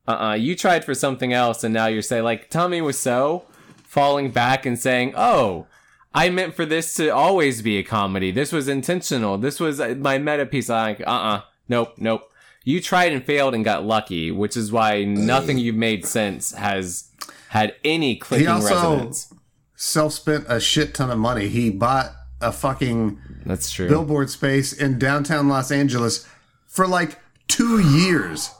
[0.06, 3.44] uh, uh, You tried for something else, and now you're saying like Tommy was so
[3.84, 5.66] falling back and saying, "Oh,
[6.14, 8.30] I meant for this to always be a comedy.
[8.30, 9.37] This was intentional.
[9.37, 12.30] This was uh, my meta piece." I'm like, uh, uh nope, nope.
[12.64, 17.10] You tried and failed and got lucky, which is why nothing you've made since has
[17.50, 19.32] had any clicking also- resonance.
[19.74, 21.48] Self spent a shit ton of money.
[21.48, 23.88] He bought a fucking That's true.
[23.88, 26.26] billboard space in downtown Los Angeles
[26.66, 28.50] for like two years,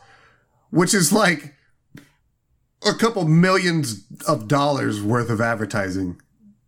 [0.70, 1.54] which is like
[2.87, 6.20] a couple millions of dollars worth of advertising.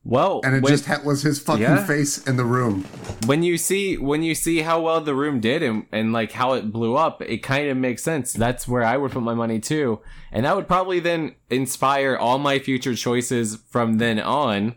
[0.04, 1.84] Well, And it when- just ha- was his fucking Yeah.
[1.84, 2.84] face in the room.
[3.26, 6.54] when you see when you see how well the room did and, and like how
[6.54, 9.58] it blew up it kind of makes sense that's where i would put my money
[9.60, 10.00] too
[10.32, 14.74] and that would probably then inspire all my future choices from then on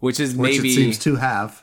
[0.00, 1.62] which is Which maybe it seems to have.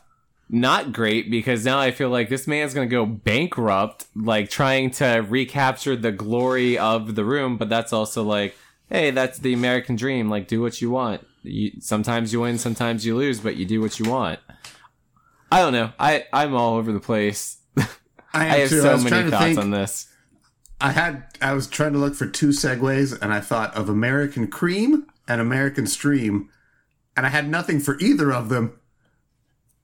[0.50, 5.26] not great because now i feel like this man's gonna go bankrupt like trying to
[5.28, 8.56] recapture the glory of the room but that's also like
[8.90, 13.06] hey that's the american dream like do what you want you, sometimes you win sometimes
[13.06, 14.40] you lose but you do what you want
[15.52, 17.88] i don't know i i'm all over the place I,
[18.34, 18.82] I have too.
[18.82, 20.08] So was many thoughts think- on this.
[20.82, 24.48] I had I was trying to look for two segues, and I thought of American
[24.48, 26.50] Cream and American Stream,
[27.16, 28.78] and I had nothing for either of them.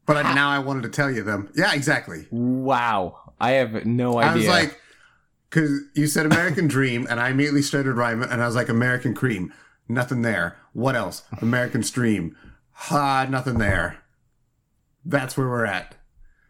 [0.06, 1.50] But I, now I wanted to tell you them.
[1.56, 2.28] Yeah, exactly.
[2.30, 4.32] Wow, I have no idea.
[4.32, 4.82] I was like,
[5.50, 9.14] because you said American Dream, and I immediately started rhyming, and I was like, American
[9.14, 9.54] Cream,
[9.88, 10.58] nothing there.
[10.74, 11.24] What else?
[11.42, 12.36] American Stream,
[12.72, 13.98] ha, nothing there.
[15.06, 15.96] That's where we're at.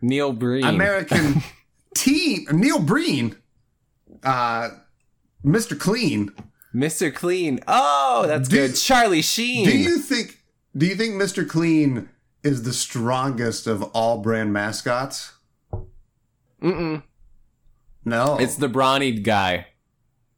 [0.01, 0.63] Neil Breen.
[0.63, 1.41] American
[1.95, 3.35] Team, Neil Breen,
[4.23, 4.69] uh,
[5.45, 5.79] Mr.
[5.79, 6.29] Clean.
[6.73, 7.13] Mr.
[7.13, 7.59] Clean.
[7.67, 8.75] Oh, that's Do- good.
[8.75, 9.65] Charlie Sheen.
[9.65, 10.39] Do you think?
[10.77, 11.47] Do you think Mr.
[11.47, 12.07] Clean
[12.43, 15.33] is the strongest of all brand mascots?
[16.61, 17.03] Mm-mm.
[18.05, 18.37] No.
[18.39, 19.67] It's the brawny guy.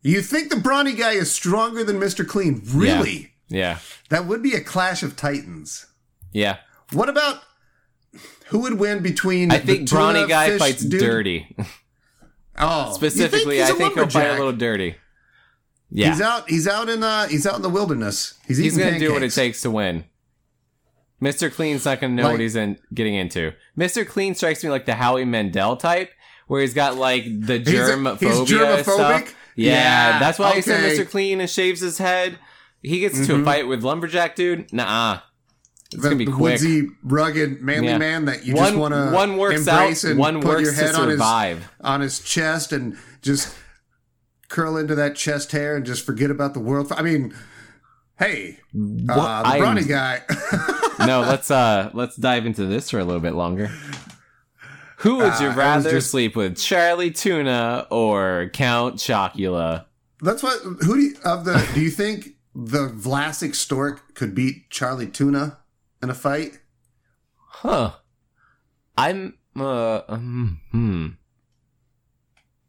[0.01, 2.27] you think the brawny guy is stronger than Mr.
[2.27, 2.61] Clean?
[2.65, 3.32] Really?
[3.53, 3.77] Yeah.
[4.09, 5.85] That would be a clash of titans.
[6.31, 6.57] Yeah.
[6.91, 7.41] What about
[8.47, 9.51] who would win between?
[9.51, 10.99] I think the brawny guy fights dude?
[10.99, 11.55] dirty.
[12.55, 14.95] Oh, Specifically, he's I think he'll fight a little dirty.
[15.89, 16.09] Yeah.
[16.11, 16.47] He's out.
[16.47, 17.01] He's out in.
[17.01, 18.35] Uh, he's out in the wilderness.
[18.47, 20.03] He's He's gonna do what it takes to win.
[21.19, 21.51] Mr.
[21.51, 23.53] Clean's not gonna know Like- what he's in getting into.
[23.75, 24.05] Mr.
[24.07, 26.11] Clean strikes me like the Howie Mandel type,
[26.45, 28.83] where he's got like the He's a- germophobia he's germophobic?
[29.27, 29.35] stuff.
[29.55, 29.71] Yeah,
[30.13, 30.95] Yeah, that's why he said.
[30.99, 31.09] Mr.
[31.09, 32.37] Clean and shaves his head.
[32.83, 34.71] He gets to a fight with lumberjack dude.
[34.73, 35.19] Nah,
[35.85, 36.59] it's the, gonna be the quick.
[36.61, 37.97] woodsy, rugged, manly Yeah.
[37.97, 40.73] man that you one just want to one works out, and one put works your
[40.73, 41.57] head on survive.
[41.59, 43.55] his on his chest and just
[44.49, 46.91] curl into that chest hair and just forget about the world.
[46.95, 47.33] I mean,
[48.19, 50.21] hey, uh, the I'm- brawny guy.
[50.99, 53.71] no, let's uh let's dive into this for a little bit longer.
[54.97, 59.85] Who would Uh, you was rather just- sleep with, Charlie Tuna or Count Chocula?
[60.21, 60.59] That's what.
[60.61, 61.65] Who do you, of the?
[61.73, 65.59] Do you think the Vlasic stork could beat Charlie Tuna
[66.01, 66.59] in a fight?
[67.35, 67.93] Huh.
[68.97, 71.07] I'm uh um, hmm.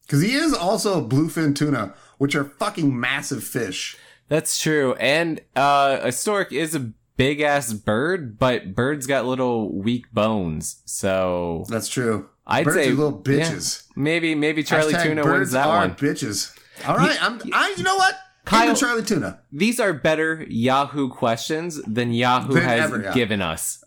[0.03, 3.97] Because he is also a bluefin tuna, which are fucking massive fish.
[4.29, 4.95] That's true.
[4.95, 10.83] And uh, a stork is a big ass bird, but birds got little weak bones.
[10.85, 12.29] So That's true.
[12.47, 13.85] I'd birds say little yeah, bitches.
[13.97, 15.95] maybe maybe Charlie Hashtag Tuna wins that are one.
[15.95, 16.57] bitches.
[16.87, 17.41] All right, I'm.
[17.53, 17.75] I.
[17.77, 18.15] You know what?
[18.45, 19.41] Kyle- Even Charlie Tuna.
[19.53, 23.13] These are better Yahoo questions than Yahoo Than has ever, yeah.
[23.15, 23.83] given us.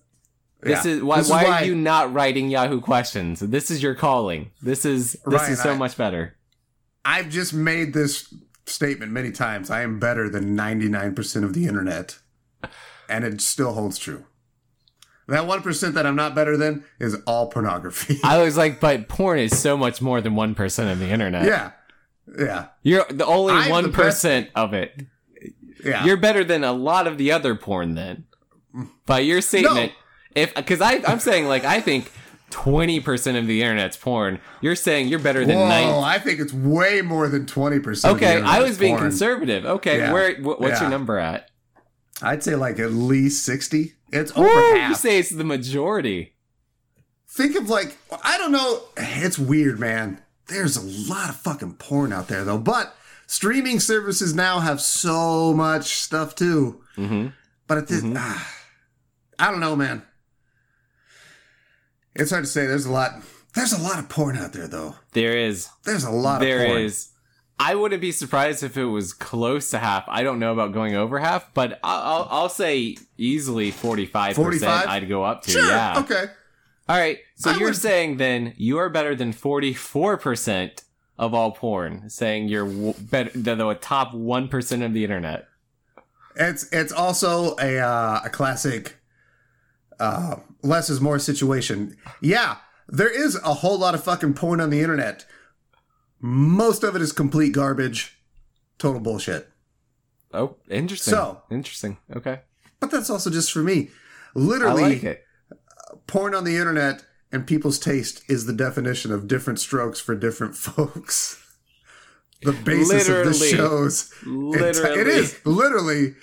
[0.62, 0.91] This Yeah.
[0.93, 1.17] is why.
[1.17, 3.39] This is why, are you not writing Yahoo questions?
[3.39, 4.50] This is your calling.
[4.62, 6.36] This is this Ryan, is so I- much better.
[7.06, 8.34] I've just made this
[8.65, 9.70] statement many times.
[9.70, 12.17] I am better than 99% of the internet.
[13.08, 14.26] And it still holds true.
[15.30, 18.17] That 1% that I'm not better than is all pornography.
[18.24, 21.46] I was like, but porn is so much more than one percent of the internet.
[21.46, 21.72] yeah.
[22.38, 22.68] Yeah.
[22.84, 25.06] You're the only I'm the one best- percent of it.
[25.84, 26.04] Yeah.
[26.06, 28.26] You're better than a lot of the other porn then.
[29.06, 29.92] By your statement,
[30.36, 32.12] if because I I'm saying like I think
[32.50, 34.40] twenty percent of the internet's porn.
[34.62, 36.02] You're saying you're better than Whoa.
[36.02, 37.86] I think it's way more than 20%.
[37.88, 39.10] of the Okay, I was being porn.
[39.10, 39.66] conservative.
[39.66, 40.13] Okay, Yeah.
[40.13, 40.82] where wh- what's Yeah.
[40.82, 41.50] your number at?
[42.22, 43.94] I'd say like at least 60.
[44.12, 46.34] It's over Woo, you say it's the majority.
[47.30, 48.82] Think of like I don't know.
[48.98, 50.22] It's weird, man.
[50.47, 55.53] There's a lot of fucking porn out there though, but streaming services now have so
[55.53, 56.81] much stuff too.
[56.97, 57.27] Mm-hmm.
[57.67, 58.55] But at this, ah,
[59.38, 60.03] I don't know, man.
[62.15, 62.65] It's hard to say.
[62.65, 63.12] There's a lot.
[63.53, 64.95] There's a lot of porn out there though.
[65.13, 65.67] There is.
[65.83, 66.81] There's a lot There of porn.
[66.81, 67.10] is.
[67.60, 70.05] I wouldn't be surprised if it was close to half.
[70.07, 74.36] I don't know about going over half, but I'll, I'll, I'll say easily 45%.
[74.36, 74.88] 45?
[74.88, 75.51] I'd go up to.
[75.51, 75.67] Sure.
[75.67, 75.99] Yeah.
[75.99, 76.25] Okay.
[76.89, 77.19] All right.
[77.36, 80.84] So I you're would- saying then you are better than 44%
[81.17, 85.47] of all porn, saying you're w- better than the top 1% of the internet.
[86.36, 88.97] It's it's also a uh, a classic
[90.00, 91.97] uh, less is more situation.
[92.21, 95.26] Yeah, there is a whole lot of fucking porn on the internet.
[96.19, 98.19] Most of it is complete garbage,
[98.78, 99.50] total bullshit.
[100.32, 101.12] Oh, interesting.
[101.13, 101.97] So- interesting.
[102.15, 102.41] Okay.
[102.80, 103.89] But that's also just for me.
[104.36, 105.23] I Literally, like it.
[106.08, 110.56] Porn on the internet and people's taste is the definition of different strokes for different
[110.58, 111.43] folks.
[112.43, 115.02] The basis of the show's Literally.
[115.02, 116.15] it is literally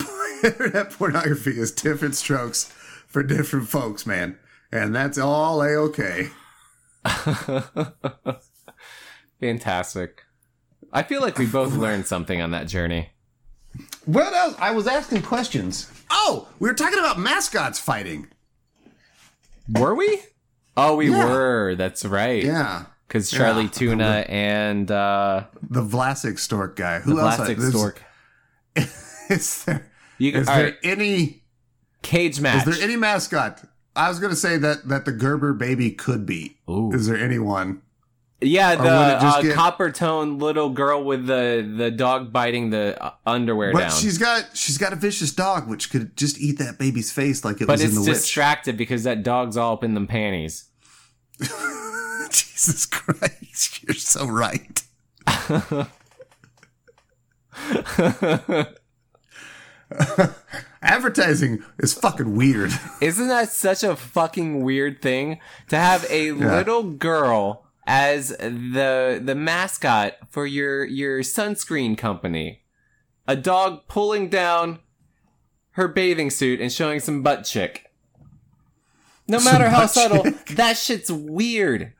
[0.44, 2.64] internet pornography is different strokes
[3.06, 4.38] for different folks, man,
[4.72, 6.28] and that's all a okay.
[9.40, 10.22] Fantastic.
[10.92, 13.10] I feel like we both learned something on that journey.
[14.06, 14.54] What else?
[14.58, 15.90] I was asking questions.
[16.10, 18.28] Oh, we were talking about mascots fighting.
[19.72, 20.20] Were we?
[20.76, 21.24] Oh, we Yeah.
[21.26, 21.74] were.
[21.76, 22.42] That's right.
[22.44, 23.70] Yeah, Because Charlie Yeah.
[23.70, 27.00] Tuna and uh, the Vlasic stork guy.
[27.00, 27.36] Who the else?
[27.36, 28.02] there's- stork.
[29.30, 29.90] Is there?
[30.18, 31.42] You, Is there right, any?
[32.02, 32.66] cage match?
[32.66, 33.62] Is there any mascot?
[33.96, 36.58] I was gonna say that that the Gerber baby could be.
[36.68, 36.92] Ooh.
[36.92, 37.80] Is there anyone?
[38.46, 43.72] Yeah, the uh, get- Coppertone little girl with the the dog biting the uh, underwear
[43.72, 43.90] But down.
[43.90, 47.60] she's got she's got a vicious dog which could just eat that baby's face like
[47.60, 48.10] it but was in it's the witch.
[48.20, 50.64] distracted because that dog's all up in them panties.
[52.30, 54.82] Jesus Christ, you're so right.
[60.82, 62.72] Advertising is fucking weird.
[63.00, 69.34] Isn't that such a fucking weird thing to have a little girl as the the
[69.34, 72.62] mascot for your your sunscreen company?
[73.26, 74.80] A dog pulling down
[75.72, 77.90] her bathing suit and showing some butt chick.
[79.26, 80.46] No matter how subtle, chick.
[80.56, 81.92] that shit's weird.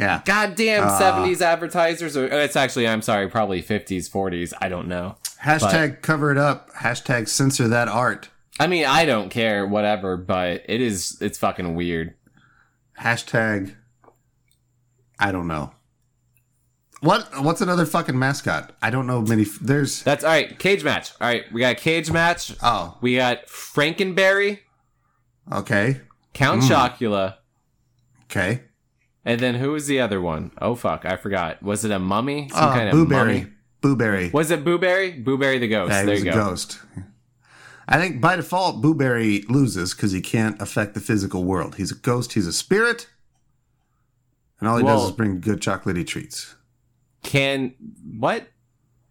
[0.00, 0.22] Yeah.
[0.24, 0.98] Goddamn Ah.
[1.00, 5.16] 70s advertisers or it's actually I'm sorry, probably 50s, 40s, I don't know.
[5.42, 6.72] Hashtag cover it up.
[6.72, 8.28] Hashtag censor that art.
[8.58, 12.14] I mean, I don't care whatever, but it is it's fucking weird.
[13.00, 13.74] Hashtag
[15.22, 15.72] I don't know.
[17.00, 18.76] What what's another fucking mascot?
[18.80, 20.56] I don't know many f- there's That's all right.
[20.58, 21.12] Cage match.
[21.20, 22.54] All right, we got a cage match.
[22.62, 24.60] Oh, We got Frankenberry,
[25.50, 26.00] okay.
[26.32, 27.36] Count Chocula,
[28.30, 28.62] Okay.
[29.24, 30.52] and then who was the other one?
[30.60, 31.62] Oh fuck, I forgot.
[31.62, 32.48] Was it a mummy?
[32.52, 33.10] Some Uh, kind of Booberry.
[33.10, 33.46] mummy?
[33.82, 34.32] Booberry.
[34.32, 35.24] Was it Booberry?
[35.24, 35.90] Booberry the ghost.
[35.90, 36.50] Yeah, there you a go.
[36.50, 36.78] ghost.
[37.88, 41.74] I think by default, Booberry loses because he can't affect the physical world.
[41.74, 42.34] He's a ghost.
[42.34, 43.08] He's a spirit,
[44.62, 44.92] and all he Whoa.
[44.94, 46.54] does is bring good chocolatey treats.
[47.24, 47.74] Can
[48.18, 48.46] what?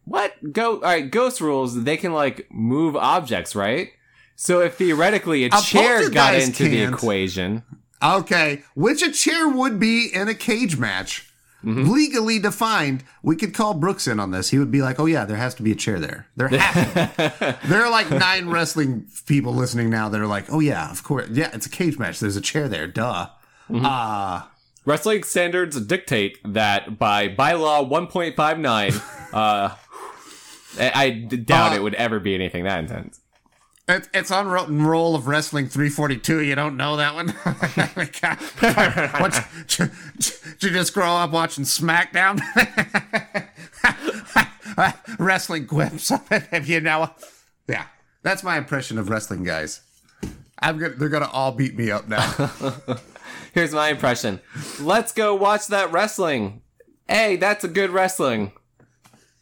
[0.06, 0.76] What go?
[0.76, 1.84] All right, ghost rules.
[1.84, 3.89] They can like move objects, right?
[4.38, 6.95] So if theoretically a A chair got into the can't.
[6.95, 7.64] equation,
[8.02, 11.28] Okay, which a chair would be in a cage match,
[11.64, 11.91] Mm-hmm.
[11.91, 13.04] legally defined.
[13.22, 14.49] We could call Brooks in on this.
[14.49, 16.26] He would be like, "Oh yeah, there has to be a chair there.
[16.36, 20.60] There has to there are like nine wrestling people listening now that are like, "Oh
[20.60, 22.20] yeah, of course, yeah, it's a cage match.
[22.20, 22.88] There's a chair there.
[22.88, 23.28] Duh."
[23.70, 23.86] Mm-hmm.
[23.86, 24.49] Ah.
[24.86, 29.76] Wrestling standards dictate that by bylaw 1.59, uh,
[30.80, 33.20] I, doubt Uh, it would ever be anything that intense.
[33.88, 36.42] It, it's on Rotten Roll of Wrestling 342.
[36.44, 37.30] You don't know that one?
[39.20, 42.40] what, did you just grow up watching SmackDown?
[45.20, 46.10] wrestling quips.
[46.10, 47.16] Have you now?
[47.68, 47.86] Yeah,
[48.24, 49.82] that's my impression of wrestling guys.
[50.60, 52.32] I'm gonna, they're gonna all beat me up now.
[53.54, 54.39] Here's my impression.
[54.80, 56.62] Let's go watch that wrestling.
[57.08, 58.54] Hey, that's a good wrestling.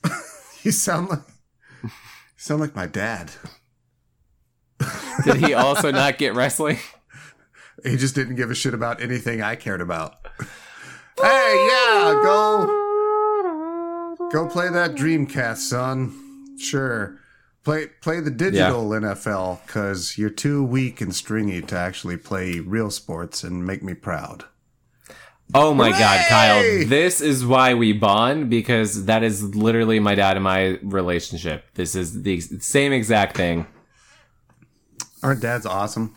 [0.64, 1.20] you sound like
[1.84, 1.89] you
[2.38, 3.32] sound like my dad.
[5.24, 6.80] Did he also not get wrestling?
[7.84, 10.16] He just didn't give a shit about anything I cared about.
[11.22, 12.68] hey, yeah, go
[14.32, 16.57] go play that Dreamcast, son.
[16.57, 17.20] Sure.
[17.64, 22.89] Play play the digital NFL cuz you're too weak and stringy to actually play real
[22.89, 24.45] sports and make me proud.
[25.53, 26.86] Oh my god, Kyle.
[26.86, 31.66] This is why we bond because that is literally my dad and my relationship.
[31.74, 33.66] This is the same exact thing.
[35.24, 36.16] Aren't dads awesome?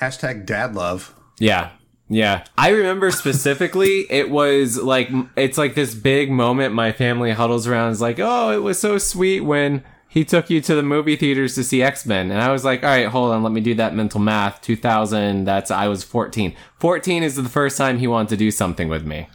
[0.00, 1.14] Hashtag dad love.
[1.40, 1.70] Yeah.
[2.08, 2.44] Yeah.
[2.56, 7.92] I remember specifically, it was like, it's like this big moment my family huddles around.
[7.92, 11.54] It's like, oh, it was so sweet when he took you to the movie theaters
[11.56, 12.30] to see X-Men.
[12.30, 13.42] And I was like, all right, hold on.
[13.42, 14.62] Let me do that mental math.
[14.62, 16.54] 2000, that's, I was 14.
[16.80, 19.28] 14 is the first time he wanted to do something with me.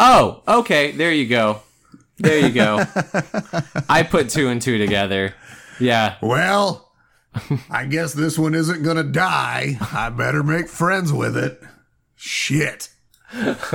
[0.00, 0.92] Oh, okay.
[0.92, 1.60] There you go.
[2.18, 2.78] There you go.
[3.88, 5.34] I put two and two together.
[5.78, 6.16] Yeah.
[6.22, 6.90] Well,
[7.68, 9.76] I guess this one isn't gonna die.
[9.92, 11.62] I better make friends with it.
[12.14, 12.88] Shit.
[13.32, 13.74] That's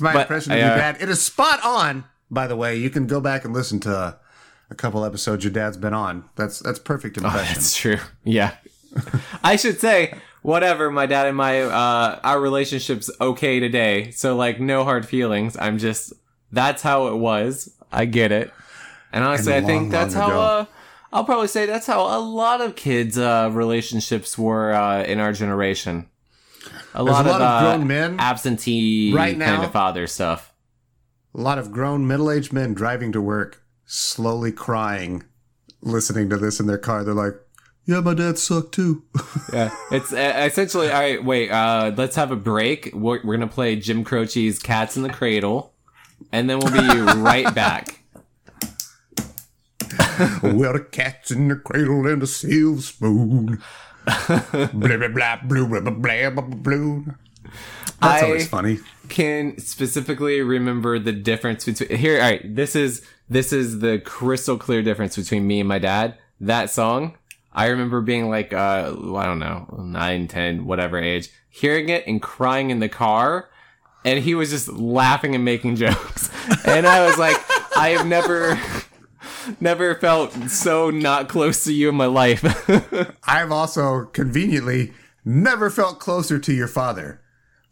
[0.00, 0.96] my But, impression of uh, your dad.
[1.00, 2.04] It is spot on.
[2.30, 4.16] By the way, you can go back and listen to
[4.72, 6.24] a couple episodes your dad's been on.
[6.34, 7.54] That's that's perfect impression.
[7.54, 7.98] That's true.
[8.24, 8.54] Yeah.
[9.44, 14.10] I should say, whatever, my dad and my uh our relationship's okay today.
[14.10, 15.56] So like no hard feelings.
[15.60, 16.12] I'm just
[16.50, 17.72] that's how it was.
[17.92, 18.50] I get it.
[19.12, 20.64] And honestly, I think that's how uh
[21.12, 25.32] I'll probably say that's how a lot of kids uh relationships were uh in our
[25.32, 26.08] generation.
[26.94, 30.52] A lot, a lot of uh, grown men absentee right now, kind of father stuff.
[31.34, 35.24] a lot of grown middle-aged men driving to work, slowly crying,
[35.80, 37.04] listening to this in their car.
[37.04, 37.34] They're like,
[37.86, 39.02] Yeah, my dad sucked too.
[39.52, 41.22] Yeah, it's essentially all right.
[41.22, 42.90] Wait, uh, let's have a break.
[42.94, 45.74] We're, we're gonna play Jim Croce's "Cats in the Cradle,"
[46.30, 47.98] and then we'll be right back.
[50.42, 53.62] Well, the cat's in the cradle and the silver spoon.
[54.04, 57.14] blah, blah, blah, blue, blah, blah, blah, blah, blah.
[58.00, 58.78] That's I- always funny.
[59.08, 62.16] Can specifically remember the difference between here.
[62.16, 66.18] All right, this is this is the crystal clear difference between me and my dad.
[66.40, 67.16] That song,
[67.52, 72.20] I remember being like, uh, I don't know, nine, ten, whatever age, hearing it and
[72.20, 73.48] crying in the car.
[74.04, 76.30] And he was just laughing and making jokes.
[76.66, 77.36] And I was like,
[77.76, 78.60] I have never,
[79.60, 82.44] never felt so not close to you in my life.
[83.24, 84.92] I've also conveniently
[85.24, 87.21] never felt closer to your father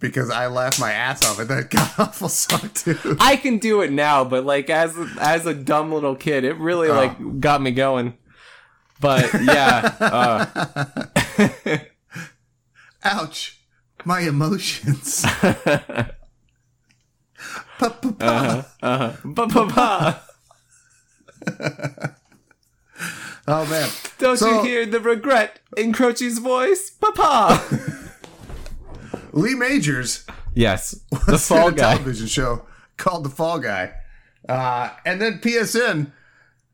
[0.00, 3.16] because I laughed my ass off at that god awful song too.
[3.20, 6.88] I can do it now, but like as as a dumb little kid, it really
[6.88, 8.14] like got me going.
[9.00, 11.78] But yeah, uh,
[13.04, 13.58] Ouch,
[14.04, 15.24] my emotions.
[17.80, 20.20] Uh, ba ba.
[23.48, 23.88] Oh man,
[24.18, 27.62] Don't So- you hear the regret in Croce's voice, Papa?
[29.32, 30.24] Lee Majors
[30.54, 31.94] yes, the was Fall Guy.
[31.94, 32.66] television show
[32.96, 33.92] called The Fall Guy,
[34.48, 36.12] uh, and then PSN.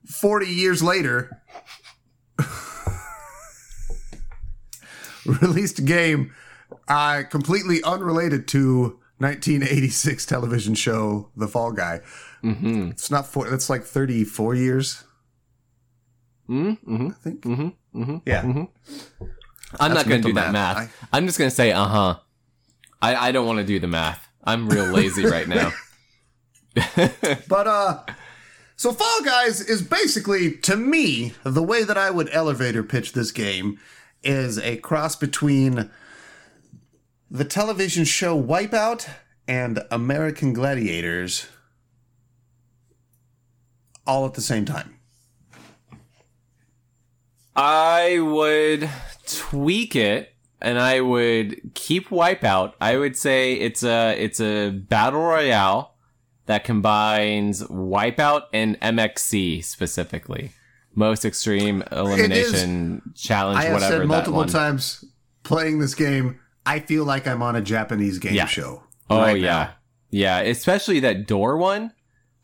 [0.08, 1.42] Forty years later,
[5.26, 6.32] released a game
[6.88, 12.00] uh, completely unrelated to 1986 television show The Fall Guy.
[12.44, 12.90] Mm-hmm.
[12.90, 13.48] It's not four.
[13.50, 15.04] That's like 34 years.
[16.48, 17.08] Mm-hmm.
[17.08, 17.40] I think.
[17.42, 18.00] Mm-hmm.
[18.02, 18.16] Mm-hmm.
[18.26, 18.42] Yeah.
[18.42, 18.68] I'm
[19.92, 20.76] That's not going to do that math.
[20.76, 21.08] math.
[21.12, 22.18] I'm just going to say, uh huh.
[23.00, 24.28] I, I don't want to do the math.
[24.44, 25.72] I'm real lazy right now.
[27.48, 28.04] But uh
[28.76, 33.32] so Fall Guys is basically to me the way that I would elevator pitch this
[33.32, 33.78] game
[34.22, 35.90] is a cross between
[37.30, 39.08] the television show Wipeout
[39.48, 41.46] and American Gladiators
[44.06, 44.98] all at the same time.
[47.54, 48.90] I would
[49.26, 52.72] tweak it and I would keep Wipeout.
[52.80, 55.94] I would say it's a it's a battle royale
[56.46, 60.52] that combines Wipeout and MXC specifically.
[60.94, 65.04] Most extreme elimination challenge, I have whatever said multiple times
[65.42, 68.46] playing this game, I feel like I'm on a Japanese game Yeah.
[68.46, 68.82] show.
[69.10, 69.70] Oh right yeah, now.
[70.10, 70.38] yeah.
[70.40, 71.92] Especially that door one.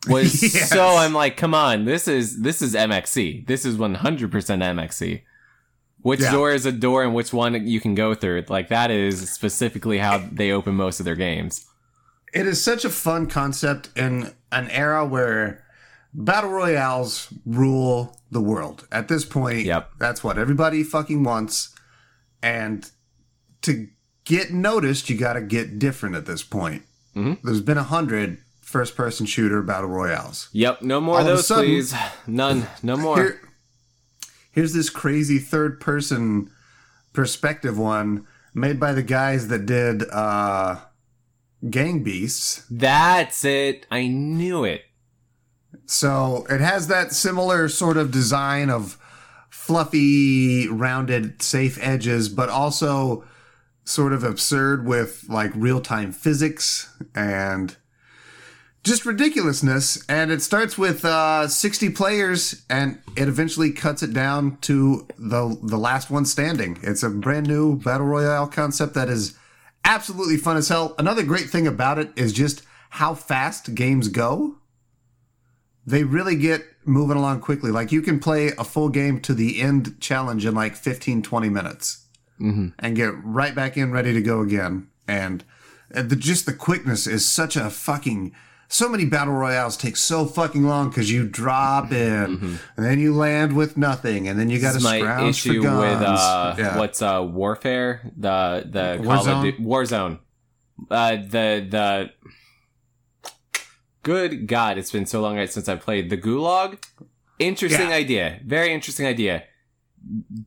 [0.09, 0.69] was Yes.
[0.69, 3.47] so I'm like, come on, this is this is MXC.
[3.47, 3.97] This is 100%
[4.31, 5.23] MXC.
[6.03, 6.33] Which Yeah.
[6.33, 8.45] door is a door and which one you can go through?
[8.49, 11.65] Like that is specifically how they open most of their games.
[12.35, 15.65] It is such a fun concept in an era where
[16.15, 18.87] battle royales rule the world.
[18.91, 19.91] At this point, Yep.
[19.99, 21.69] that's what everybody fucking wants.
[22.43, 22.91] And
[23.63, 23.89] to
[24.25, 26.83] get noticed, you got to get different at this point.
[27.15, 27.39] Mhm.
[27.45, 30.49] There's been a hundred first person shooter battle royales.
[30.53, 31.95] Yep, no more All of of those, sudden- please.
[32.27, 33.17] None, no more.
[33.17, 33.41] Here,
[34.53, 36.51] here's this crazy third person
[37.13, 40.77] perspective one made by the guys that did uh,
[41.69, 42.65] Gang Beasts.
[42.71, 43.87] That's it.
[43.91, 44.83] I knew it.
[45.87, 48.99] So it has that similar sort of design of
[49.51, 53.25] fluffy, rounded, safe edges, but also
[53.85, 57.77] sort of absurd with like real time physics and
[58.85, 60.05] just ridiculousness.
[60.09, 65.57] And it starts with uh, 60 players and it eventually cuts it down to the,
[65.63, 66.79] the last one standing.
[66.83, 69.37] It's a brand new battle royale concept that is
[69.85, 70.95] absolutely fun as hell.
[70.99, 74.57] Another great thing about it is just how fast games go
[75.85, 77.73] they really get moving along quickly.
[77.73, 81.49] Like you can play a full game to the end challenge in like 15, 20
[81.49, 82.07] minutes
[82.41, 82.73] Mhm.
[82.79, 84.87] and get right back in ready to go again.
[85.09, 85.43] And
[85.93, 88.33] uh, the, just the quickness is such a fucking.
[88.73, 93.15] So many battle royales take so fucking long because you drop in and then you
[93.15, 95.79] land with nothing and then you got to This is my scrounge for issue guns.
[96.01, 96.79] with uh, Yeah.
[96.79, 99.43] what's uh warfare the the Call of Warzone?
[99.43, 100.19] Duty- Warzone.
[100.91, 102.11] Uh, the the
[104.03, 106.83] good God, it's been so long since I played the Gulag.
[107.39, 107.95] Interesting Yeah.
[107.97, 109.45] idea, very interesting idea.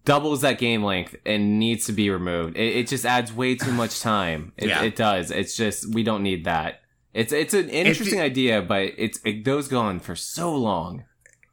[0.04, 2.58] Doubles that game length and needs to be removed.
[2.58, 4.52] It, it just adds way too much time.
[4.58, 4.82] It, Yeah.
[4.84, 5.32] it does.
[5.32, 6.82] It's just we don't need that.
[7.16, 11.06] It's it's an interesting idea, but it's it goes on for so long.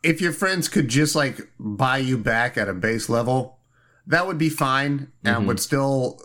[0.03, 3.59] if your friends could just like buy you back at a base level,
[4.05, 5.47] that would be fine and Mhm.
[5.47, 6.21] would still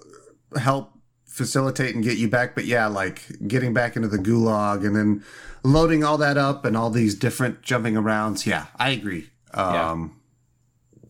[0.59, 0.93] help
[1.27, 2.55] facilitate and get you back.
[2.55, 5.23] But yeah, like getting back into the gulag and then
[5.63, 8.47] loading all that up and all these different jumping arounds.
[8.47, 9.29] Yeah, I agree.
[9.53, 9.91] Yeah.
[9.91, 10.15] Um,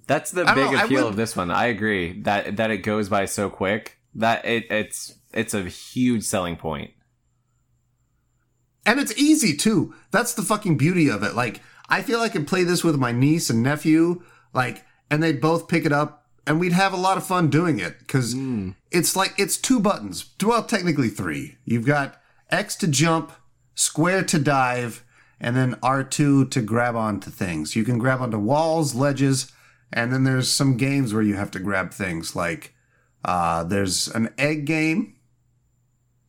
[0.07, 1.49] That's the big know, appeal would- of this one.
[1.51, 6.23] I agree that that it goes by so quick that it, it's it's a huge
[6.23, 6.91] selling point.
[8.87, 9.93] And it's easy too.
[10.09, 11.35] That's the fucking beauty of it.
[11.35, 14.23] Like, I feel I could play this with my niece and nephew,
[14.53, 17.79] like, and they'd both pick it up and we'd have a lot of fun doing
[17.79, 18.33] it because
[18.91, 20.25] it's like it's two buttons.
[20.43, 21.57] Well, technically three.
[21.65, 22.19] You've got
[22.49, 23.31] X to jump,
[23.75, 25.03] square to dive,
[25.39, 27.75] and then R2 to grab onto things.
[27.75, 29.51] You can grab onto walls, ledges,
[29.93, 32.73] and then there's some games where you have to grab things like
[33.25, 35.15] uh, there's an egg game.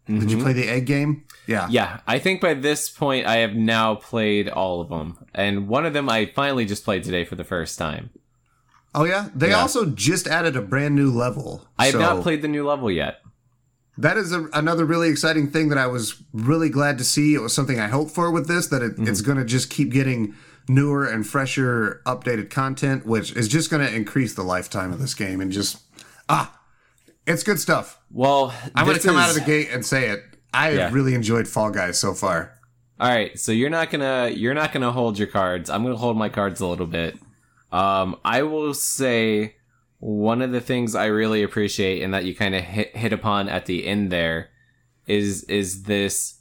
[0.07, 0.43] Did you Mhm.
[0.43, 1.25] play the egg game?
[1.49, 1.67] Yeah.
[1.71, 5.87] Yeah, I think by this point I have now played all of them, and one
[5.87, 8.11] of them I finally just played today for the first time.
[8.95, 9.61] Oh yeah, they Yeah.
[9.61, 11.67] also just added a brand new level.
[11.79, 13.21] I have So not played the new level yet.
[13.97, 17.35] That is a, another really exciting thing that I was really glad to see.
[17.35, 19.09] It was something I hoped for with this that it, Mm-hmm.
[19.09, 20.35] it's going to just keep getting
[20.69, 25.15] newer and fresher, updated content, which is just going to increase the lifetime of this
[25.15, 25.79] game and just
[26.29, 26.61] ah,
[27.27, 27.99] it's good stuff.
[28.13, 30.23] Well, I'm going to come out of the gate and say it.
[30.53, 30.81] I Yeah.
[30.85, 32.55] have really enjoyed Fall Guys so far.
[33.01, 35.71] All right, so you're not gonna you're not gonna hold your cards.
[35.71, 37.17] I'm gonna hold my cards a little bit.
[37.71, 39.55] Um, I will say
[40.01, 43.49] one of the things I really appreciate and that you kind of hit hit upon
[43.49, 44.49] at the end there
[45.07, 46.41] is is this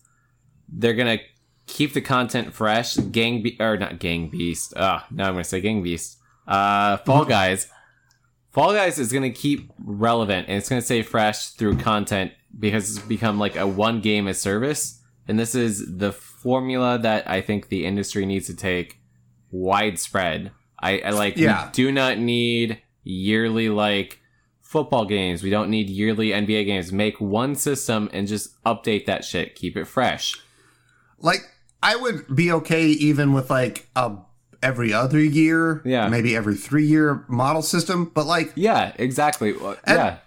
[0.70, 1.20] they're gonna
[1.68, 2.96] keep the content fresh.
[2.96, 4.74] Gang Be- or not Gang Beast.
[4.78, 6.18] Ah, now I'm gonna say Gang Beast.
[6.48, 7.68] Uh, Fall Guys.
[8.52, 13.06] Fall Guys is gonna keep relevant and it's gonna stay fresh through content because it's
[13.06, 15.02] become like a one game as service.
[15.28, 19.00] And this is the formula that I think the industry needs to take
[19.52, 20.52] widespread.
[20.80, 21.66] I, I like, Yeah.
[21.66, 24.20] we do not need yearly like
[24.62, 25.44] football games.
[25.44, 26.92] We don't need yearly NBA games.
[26.92, 29.56] Make one system and just update that shit.
[29.56, 30.34] Keep it fresh.
[31.20, 31.40] Like
[31.82, 34.18] I would be okay even with like a
[34.64, 36.08] every other year, Yeah.
[36.10, 39.54] maybe every three year model system, but like Yeah, exactly.
[39.54, 40.18] Well, yeah.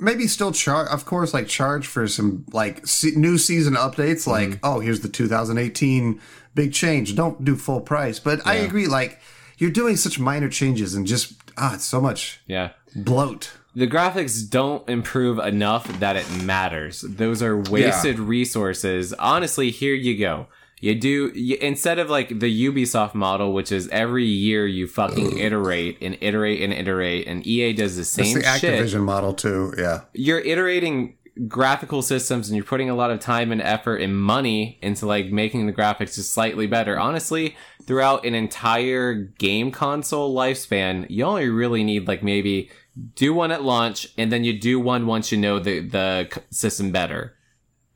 [0.00, 4.48] Maybe still charge of course like charge for some like se- new season updates like
[4.50, 4.58] Mm-hmm.
[4.64, 6.20] oh here's the 2018
[6.54, 9.20] big change don't do full price but i agree like
[9.58, 12.70] you're doing such minor changes and just ah it's so much Yeah.
[12.94, 17.02] bloat the graphics don't improve enough that it matters.
[17.02, 19.12] Those are wasted resources.
[19.18, 20.46] Honestly, here you go.
[20.80, 25.38] You do you, instead of like the Ubisoft model, which is every year you fucking
[25.38, 28.74] iterate and iterate and iterate, and EA does the it's same the shit.
[28.74, 31.16] activision model too yeah You're iterating
[31.48, 35.26] graphical systems and you're putting a lot of time and effort and money into like
[35.26, 37.54] making the graphics just slightly better, honestly,
[37.84, 42.70] throughout an entire game console lifespan, you only really need like maybe
[43.14, 46.90] do one at launch and then you do one once you know the the system
[46.90, 47.35] better.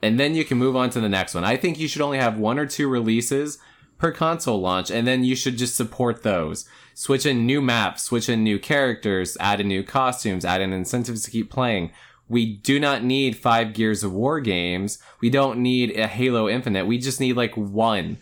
[0.03, 1.44] And then you can move on to the next one.
[1.44, 3.59] I think you should only have one or two releases
[3.98, 6.66] per console launch and then you should just support those.
[6.94, 11.22] Switch in new maps, switch in new characters, add in new costumes, add in incentives
[11.22, 11.92] to keep playing.
[12.28, 14.98] We do not need five Gears of War games.
[15.20, 16.86] We don't need a Halo Infinite.
[16.86, 18.18] We just need like one.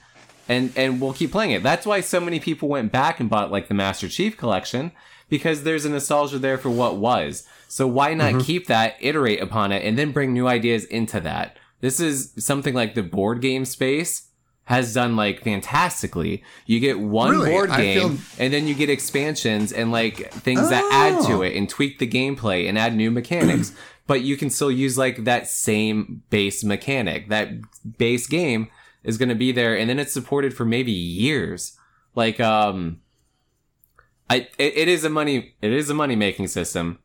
[0.48, 1.62] And and we'll keep playing it.
[1.62, 4.92] That's why so many people went back and bought like the Master Chief collection
[5.28, 7.46] because there's a nostalgia there for what was.
[7.68, 8.40] So why not mm-hmm.
[8.40, 11.58] keep that, iterate upon it, and then bring new ideas into that?
[11.80, 14.28] This is something like the board game space
[14.64, 16.42] has done like fantastically.
[16.66, 17.50] You get one Really?
[17.50, 21.42] board game feel- and then you get expansions and like things that add to Oh.
[21.42, 23.72] it and tweak the gameplay and add new mechanics.
[24.06, 27.28] but you can still use like that same base mechanic.
[27.28, 27.48] That
[27.98, 28.68] base game
[29.04, 31.76] is going to be there and then it's supported for maybe years.
[32.14, 33.00] Like um
[34.28, 36.98] I it, it is a money it is a money making system.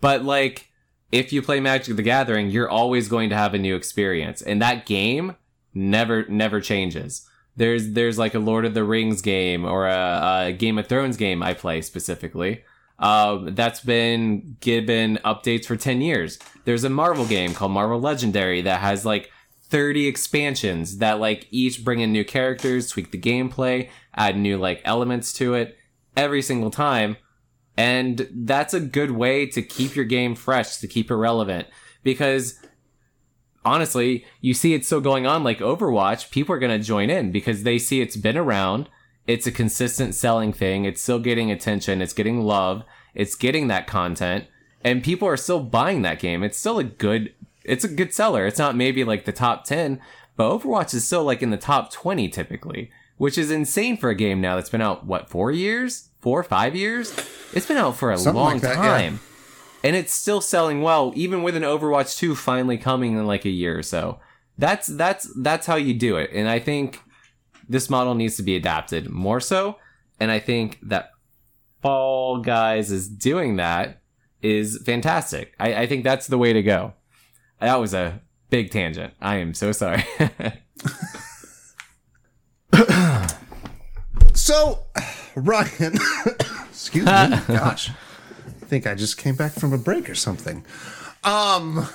[0.00, 0.68] But like
[1.16, 4.42] if you play Magic the Gathering, you're always going to have a new experience.
[4.42, 5.36] And that game
[5.72, 7.26] never never changes.
[7.56, 11.16] There's there's like a Lord of the Rings game or a, a Game of Thrones
[11.16, 12.64] game I play specifically.
[12.98, 16.38] Um, that's been given updates for 10 years.
[16.64, 19.30] There's a Marvel game called Marvel Legendary that has like
[19.68, 24.82] 30 expansions that like each bring in new characters, tweak the gameplay, add new like
[24.84, 25.78] elements to it
[26.14, 27.16] every single time.
[27.76, 31.68] And that's a good way to keep your game fresh, to keep it relevant.
[32.02, 32.58] Because
[33.64, 37.32] honestly, you see it still going on like Overwatch, people are going to join in
[37.32, 38.88] because they see it's been around.
[39.26, 40.84] It's a consistent selling thing.
[40.84, 42.00] It's still getting attention.
[42.00, 42.84] It's getting love.
[43.14, 44.46] It's getting that content
[44.86, 46.44] and people are still buying that game.
[46.44, 48.46] It's still a good, it's a good seller.
[48.46, 50.00] It's not maybe like the top 10,
[50.36, 54.14] but Overwatch is still like in the top 20 typically, which is insane for a
[54.14, 56.10] game now that's been out, what, four years?
[56.20, 57.12] Four, five years?
[57.52, 58.82] It's been out for a Something long like that, yeah.
[58.82, 59.20] time.
[59.82, 63.50] And it's still selling well even with an overwatch 2 finally coming in like a
[63.50, 64.18] year or so.
[64.58, 66.30] That's that's that's how you do it.
[66.32, 67.00] And i think
[67.68, 69.76] this model needs to be adapted more so.
[70.18, 71.10] And i think that
[71.82, 74.00] fall guys is doing that
[74.42, 75.54] is fantastic.
[75.60, 76.94] I, I think that's the way to go.
[77.60, 78.20] That was a
[78.50, 79.14] big tangent.
[79.20, 80.04] I am so sorry.
[84.36, 84.86] So,
[85.36, 85.94] Ryan,
[86.70, 87.12] excuse me,
[87.48, 90.64] gosh, I think I just came back from a break or something.
[91.24, 91.86] Um,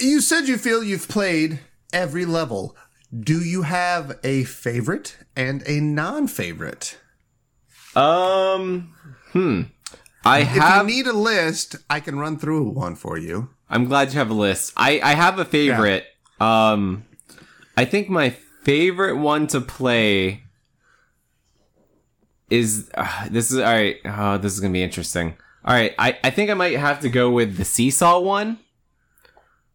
[0.00, 1.60] you said you feel you've played
[1.92, 2.76] every level.
[3.18, 6.98] Do you have a favorite and a non-favorite?
[7.94, 8.92] um
[9.32, 9.62] hmm
[10.22, 13.48] i If have you need a list, I can run through one for you.
[13.70, 14.74] I'm glad you have a list.
[14.76, 16.04] I, I have a favorite.
[16.38, 17.04] Um,
[17.76, 18.30] I think my
[18.64, 20.42] favorite one to play
[22.50, 23.96] is uh, this is all right.
[24.04, 25.36] Oh, this is gonna be interesting.
[25.64, 28.58] All right, I, I think I might have to go with the seesaw one.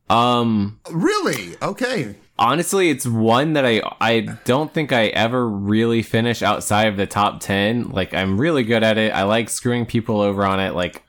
[0.09, 1.55] Um, Really?
[1.61, 2.15] Okay.
[2.37, 7.05] honestly, it's one that I I don't think I ever really finish outside of the
[7.07, 7.89] top ten.
[7.89, 9.13] Like I'm really good at it.
[9.13, 10.73] I like screwing people over on it.
[10.75, 11.03] Like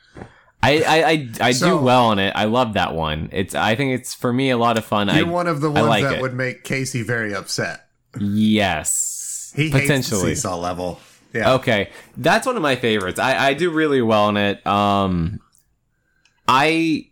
[0.62, 2.32] I I I, I So- do well on it.
[2.36, 3.28] I love that one.
[3.32, 5.08] It's I think it's for me a lot of fun.
[5.08, 6.20] You're I one of the ones like that it.
[6.22, 7.86] would make Casey very upset.
[8.20, 10.34] yes He hates the potentially.
[10.34, 11.00] seesaw level.
[11.32, 11.54] Yeah.
[11.54, 13.18] Okay, that's one of my favorites.
[13.18, 14.66] I, I do really well in it.
[14.66, 15.40] Um,
[16.46, 17.06] I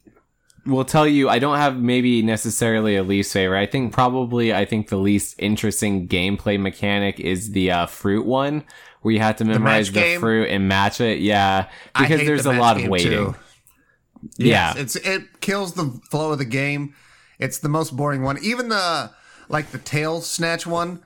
[0.66, 3.60] will tell you, I don't have maybe necessarily a least favorite.
[3.60, 8.64] I think probably I think the least interesting gameplay mechanic is the uh, fruit one,
[9.02, 11.20] where you have to memorize match the, fruit and match it.
[11.20, 11.68] Yeah,
[11.98, 13.10] because there's the a lot of waiting.
[13.10, 13.34] too.
[14.36, 16.94] Yeah, Yes, it's it kills the flow of the game.
[17.38, 18.38] It's the most boring one.
[18.42, 19.10] Even the
[19.48, 21.02] like the tail snatch one.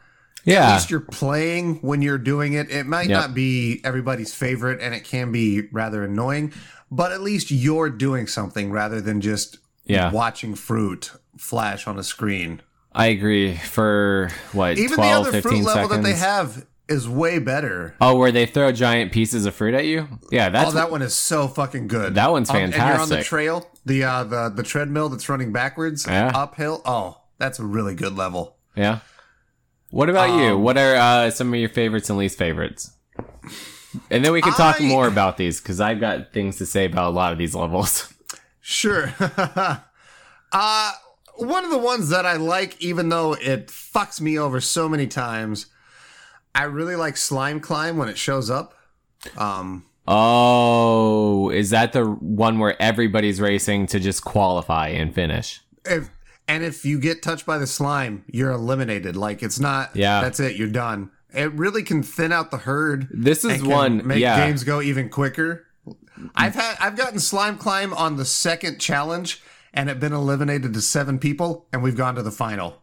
[0.46, 2.70] At yeah, least you're playing when you're doing it.
[2.70, 3.18] It might Yep.
[3.20, 6.52] not be everybody's favorite, and it can be rather annoying.
[6.90, 10.10] But at least you're doing something rather than just yeah.
[10.12, 12.60] watching fruit flash on a screen.
[12.92, 13.56] I agree.
[13.56, 15.90] For what Even 12, the other 15 fruit level seconds.
[15.90, 17.94] that they have is way better.
[18.00, 20.06] Oh, where they throw giant pieces of fruit at you?
[20.30, 22.14] Yeah, that's oh, that one is so fucking good.
[22.14, 25.50] That one's Um, And you're on the trail, the uh, the the treadmill that's running
[25.52, 26.30] backwards, Yeah.
[26.34, 26.82] uphill.
[26.84, 28.56] Oh, that's a really good level.
[28.76, 28.98] Yeah.
[29.94, 30.54] What about you?
[30.56, 32.90] Um, What are uh, some of your favorites and least favorites?
[34.10, 36.84] And then we can talk I- more about these because I've got things to say
[36.86, 38.12] about a lot of these levels.
[38.66, 39.12] Sure.
[40.52, 40.92] uh
[41.36, 45.06] one of the ones that I like, even though it fucks me over so many
[45.06, 45.66] times,
[46.54, 48.72] I really like Slime Climb when it shows up.
[49.36, 55.60] Um, Oh, is that the one where everybody's racing to just qualify and finish?
[55.84, 56.08] If
[56.48, 59.16] and if you get touched by the slime, you're eliminated.
[59.16, 59.94] Like it's not.
[59.94, 60.20] Yeah.
[60.20, 60.56] that's it.
[60.56, 61.10] You're done.
[61.32, 63.08] It really can thin out the herd.
[63.10, 64.46] This is one- make yeah.
[64.46, 65.66] games go even quicker.
[66.36, 69.42] I've had I've gotten slime climb on the second challenge
[69.72, 72.80] and it been eliminated to seven people, and we've gone to the final.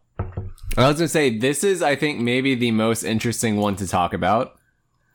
[0.78, 4.14] I was gonna say this is, I think, maybe the most interesting one to talk
[4.14, 4.60] about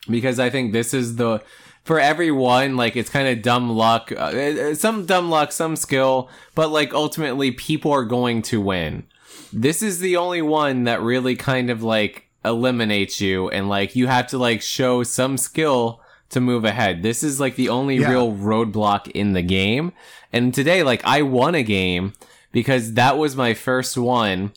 [0.09, 1.43] because I think this is the
[1.87, 6.29] for everyone like it's kind of dumb luck, uh, uh, some dumb luck, some skill,
[6.55, 9.05] but like ultimately people are going to win.
[9.53, 14.09] This is the only one that really kind of like eliminates you, and like you
[14.09, 17.03] have to like show some skill to move ahead.
[17.05, 18.11] This is like the only Yeah.
[18.11, 19.93] real roadblock in the game.
[20.33, 22.15] And today, like I won a game
[22.51, 24.53] because that was my first one.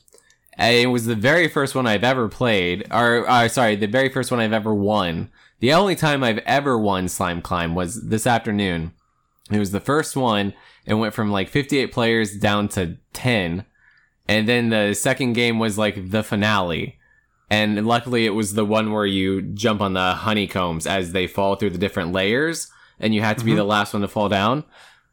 [0.57, 4.09] And It was the very first one I've ever played, or uh, sorry, the very
[4.09, 5.29] first one I've ever won.
[5.59, 8.93] The only time I've ever won Slime Climb was this afternoon.
[9.51, 10.53] It was the first one.
[10.85, 13.65] It went from like 58 players down to 10.
[14.27, 16.97] And then the second game was like the finale.
[17.49, 21.55] And luckily it was the one where you jump on the honeycombs as they fall
[21.55, 23.57] through the different layers and you had to be mm-hmm.
[23.57, 24.63] the last one to fall down.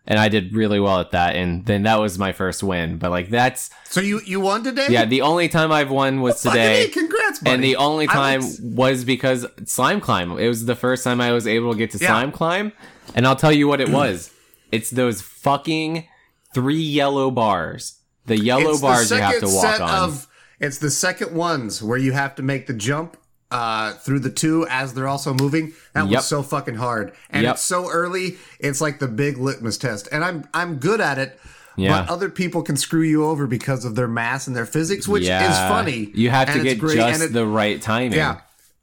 [0.09, 1.35] And I did really well at that.
[1.35, 2.97] And then that was my first win.
[2.99, 4.87] But like that's, So you you won today?
[4.89, 6.85] yeah, the only time I've won was today.
[6.85, 7.55] A, congrats, buddy.
[7.55, 10.39] And the only time was- was because Slime Climb.
[10.39, 12.09] It was the first time I was able to get to Yeah.
[12.09, 12.73] Slime Climb.
[13.15, 14.31] And I'll tell you what it was.
[14.73, 16.07] it's those fucking
[16.55, 17.99] three yellow bars.
[18.27, 19.91] The yellow It's the bars you have to walk set on.
[19.91, 20.27] Of,
[20.61, 23.17] it's the second ones where you have to make the jump
[23.57, 25.73] uh, through the two as they're also moving.
[25.95, 26.19] That Yep.
[26.19, 27.55] was so fucking hard, and Yep.
[27.55, 28.37] it's so early.
[28.61, 31.39] It's like the big litmus test, and I'm I'm good at it.
[31.79, 31.93] Yeah.
[32.03, 35.25] But other people can screw you over because of their mass and their physics, which
[35.25, 36.11] is funny.
[36.15, 38.17] You have to get great, just it- the right timing.
[38.19, 38.37] yeah.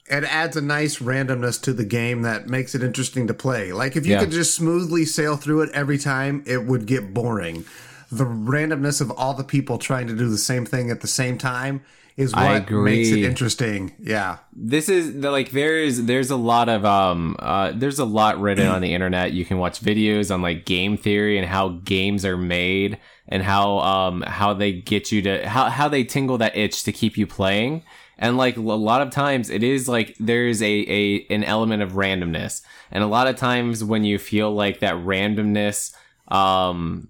[0.08, 3.72] It adds a nice randomness to the game that makes it interesting to play.
[3.72, 4.20] Like if you Yeah.
[4.20, 7.64] could just smoothly sail through it every time, it would get boring.
[8.18, 11.38] The randomness of all the people trying to do the same thing at the same
[11.38, 11.84] time
[12.16, 13.96] is what makes it interesting.
[14.00, 14.38] Yeah.
[14.56, 18.40] this is the, like there is there's a lot of um uh there's a lot
[18.40, 22.24] written on the internet you can watch videos on like game theory and how games
[22.24, 26.56] are made and how um how they get you to how how they tingle that
[26.56, 27.84] itch to keep you playing
[28.20, 31.94] and like a lot of times it is like there's a a an element of
[31.94, 32.62] randomness
[32.92, 35.96] and a lot of times when you feel like that randomness
[36.28, 37.10] um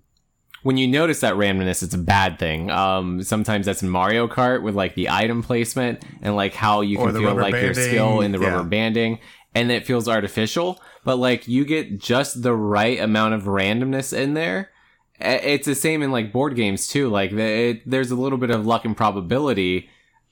[0.64, 2.72] when you notice that randomness, it's a bad thing.
[2.72, 6.98] Um, sometimes that's in Mario Kart with like the item placement and like how you
[6.98, 8.50] can feel like your skill in the yeah.
[8.50, 9.20] rubber banding,
[9.54, 10.82] and it feels artificial.
[11.04, 14.72] But like you get just the right amount of randomness in there.
[15.20, 17.10] It's the same in like board games too.
[17.10, 19.90] Like the, it, there's a little bit of luck and probability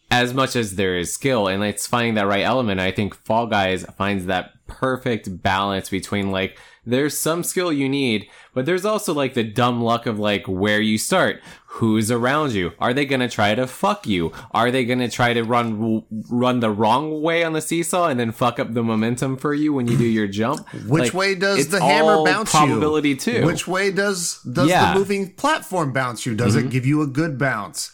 [0.10, 2.80] as much as there is skill, and it's finding that right element.
[2.80, 8.28] I think Fall Guys finds that perfect balance between like there's some skill you need,
[8.54, 12.74] but there's also like the dumb luck of like where you start, who's around you,
[12.80, 16.72] are they gonna try to fuck you, are they gonna try to run run the
[16.72, 19.98] wrong way on the seesaw and then fuck up the momentum for you when you
[19.98, 20.68] do your jump?
[20.88, 23.16] Which Like, way does the hammer bounce probability you?
[23.16, 23.46] too.
[23.46, 24.82] Which way does does Yeah.
[24.86, 24.94] Mm-hmm.
[24.94, 26.36] the moving platform bounce you?
[26.36, 27.92] Does it give you a good bounce?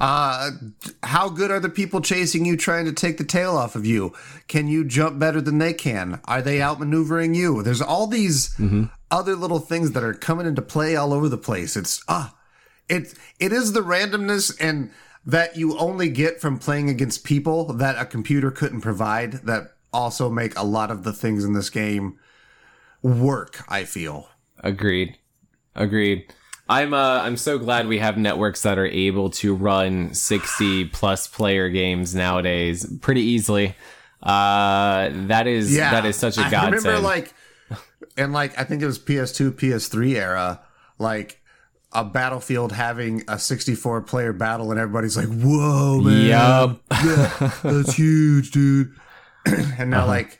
[0.00, 0.50] Uh,
[1.02, 4.12] how good are the people chasing you trying to take the tail off of you?
[4.48, 6.20] Can you jump better than they can?
[6.24, 7.62] Are they outmaneuvering you?
[7.62, 8.84] There's all these Mm-hmm.
[9.10, 11.76] other little things that are coming into play all over the place.
[11.76, 12.34] It's ah,
[12.88, 14.90] it it is the randomness and
[15.26, 20.30] that you only get from playing against people that a computer couldn't provide that also
[20.30, 22.18] make a lot of the things in this game
[23.02, 24.28] work, I feel.
[24.62, 25.18] Agreed.
[25.74, 26.32] Agreed.
[26.70, 31.26] I'm uh I'm so glad we have networks that are able to run 60 plus
[31.26, 33.74] player games nowadays pretty easily.
[34.22, 35.90] Uh that is Yeah.
[35.90, 36.84] that is such a I godsend.
[36.84, 37.34] remember like
[38.16, 40.60] and like I think it was PS2, PS3 era,
[40.98, 41.40] like
[41.92, 46.26] a battlefield having a 64 player battle and everybody's like, "Whoa, man.
[46.26, 46.80] Yup.
[47.04, 48.92] Yeah, that's huge, dude."
[49.46, 49.84] and Uh-huh.
[49.86, 50.38] now like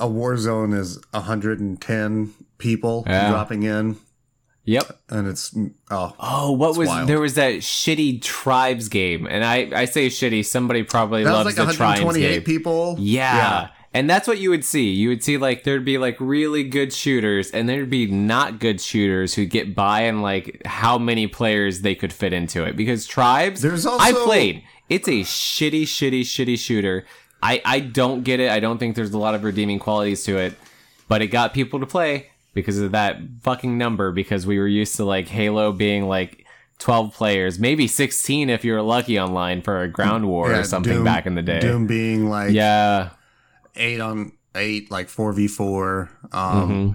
[0.00, 3.30] a Warzone is 110 people Yeah.
[3.30, 3.96] dropping in
[4.66, 4.98] Yep.
[5.10, 5.54] and it's
[5.90, 7.08] oh, Oh, what was wild.
[7.08, 9.26] there was that shitty tribes game.
[9.26, 12.42] And I I say shitty, somebody probably that was loves like the tribes 128 game.
[12.42, 12.96] people.
[12.98, 13.68] Yeah.
[13.92, 14.90] And that's what you would see.
[14.90, 18.80] You would see like there'd be like really good shooters and there'd be not good
[18.80, 22.74] shooters who get by and like how many players they could fit into it.
[22.74, 24.64] Because tribes There's also- I played.
[24.88, 27.04] It's a shitty, shitty, shitty shooter.
[27.42, 28.50] I, I don't get it.
[28.50, 30.54] I don't think there's a lot of redeeming qualities to it.
[31.06, 34.96] But it got people to play because of that fucking number, because we were used
[34.96, 36.46] to like Halo being like
[36.78, 40.64] 12 players, maybe 16 if you were lucky online for a ground war Yeah, or
[40.64, 41.60] something Doom- back in the day.
[41.60, 43.10] Doom being like Yeah.
[43.76, 46.10] eight on eight, like four v four.
[46.32, 46.92] Um, Mm-hmm.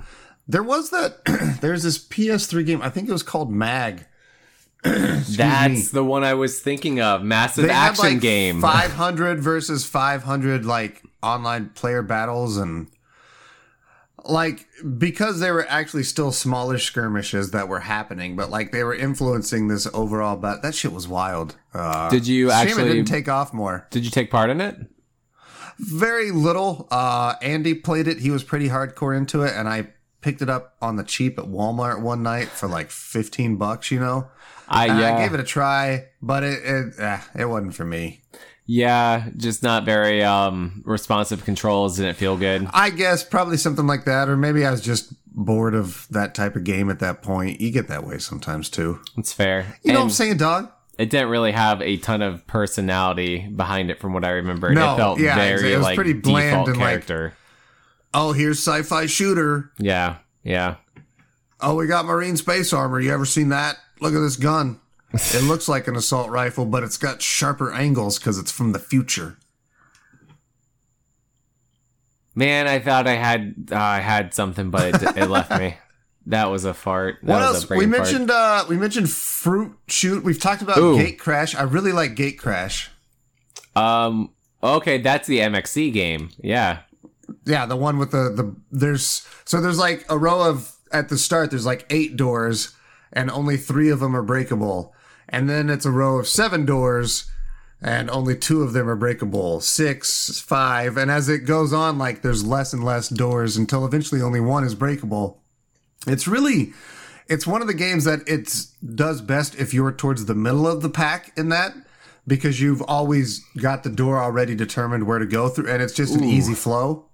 [0.48, 1.58] There was that.
[1.62, 2.82] there's this PS3 game.
[2.82, 4.06] I think it was called Mag.
[4.84, 7.22] That's the one I was thinking of.
[7.22, 8.62] Massive They had action like game.
[8.62, 12.88] 500 versus 500 like online player battles and
[14.30, 14.68] like
[14.98, 19.68] because they were actually still smaller skirmishes that were happening, but like they were influencing
[19.68, 20.36] this overall.
[20.36, 21.56] But that shit was wild.
[21.74, 22.86] Uh, Did you actually?
[22.86, 23.88] didn't take off more.
[23.92, 24.76] did you take part in it?
[25.78, 26.88] Very little.
[26.92, 28.20] Uh, Andy played it.
[28.20, 29.88] He was pretty hardcore into it, and I
[30.22, 33.90] picked it up on the cheap at Walmart one night for like 15 bucks.
[33.90, 34.28] You know,
[34.68, 35.16] I yeah.
[35.16, 38.22] I gave it a try, but it it, eh, it wasn't for me.
[38.72, 41.98] Yeah, just not very um responsive controls.
[41.98, 42.68] Didn't feel good.
[42.72, 46.56] I guess probably something like that, or maybe I was just bored of that type
[46.56, 47.60] of game at that point.
[47.60, 49.00] You get that way sometimes too.
[49.18, 49.76] It's fair.
[49.82, 50.72] You know what I'm saying, dog?
[51.00, 54.72] it didn't really have a ton of personality behind it, from what I remember.
[54.72, 57.34] No, it felt yeah, very it was like pretty bland default and, like- character.
[58.14, 59.72] Oh, here's sci-fi shooter.
[59.80, 60.76] yeah, yeah.
[61.60, 63.00] Oh, we got marine space armor.
[63.00, 63.78] You ever seen that?
[64.00, 64.80] Look at this gun.
[65.14, 68.80] It looks like an assault rifle, but it's got sharper angles because it's from the
[68.80, 69.38] future.
[72.36, 75.78] Man, I thought I had uh, I had something, but it, it left me.
[76.26, 77.18] That was a fart.
[77.24, 77.70] That What was else?
[77.72, 80.24] We mentioned uh we mentioned fruit shoot.
[80.24, 80.96] We've talked about Ooh.
[80.96, 81.56] Gate Crash.
[81.56, 82.92] I really like Gate Crash.
[83.76, 84.30] Um.
[84.62, 86.30] Okay, that's the MXC game.
[86.38, 86.82] Yeah.
[87.46, 91.18] Yeah, the one with the the there's so there's like a row of at the
[91.18, 92.76] start there's like eight doors
[93.12, 94.94] and only three of them are breakable.
[95.30, 97.30] And then it's a row of seven doors
[97.82, 99.62] and only two of them are breakable.
[99.62, 104.22] Six, five, and as it goes on like there's less and less doors until eventually
[104.22, 105.42] only one is breakable.
[106.08, 106.74] It's really
[107.28, 108.66] it's one of the games that it
[108.96, 111.74] does best if you're towards the middle of the pack in that
[112.28, 116.16] because you've always got the door already determined where to go through and it's just
[116.16, 117.06] an easy flow.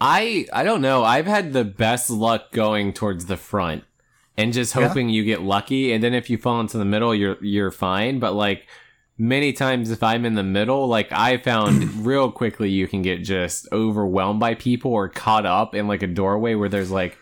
[0.00, 1.04] I I don't know.
[1.04, 3.84] I've had the best luck going towards the front
[4.36, 4.88] and just Yeah?
[4.88, 8.18] hoping you get lucky and then if you fall into the middle you're you're fine,
[8.18, 8.66] but like
[9.16, 13.22] many times if I'm in the middle, like I found real quickly you can get
[13.22, 17.16] just overwhelmed by people or caught up in like a doorway where there's like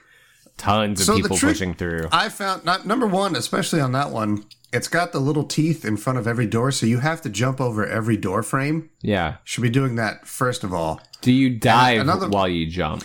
[0.56, 2.08] tons of So people trick- pushing through.
[2.12, 4.44] I found not number one, especially on that one.
[4.72, 7.60] It's got the little teeth in front of every door, so you have to jump
[7.60, 8.88] over every door frame.
[9.02, 9.36] yeah.
[9.44, 10.98] Should be doing that first of all.
[11.20, 13.04] Do you dive another- while you jump?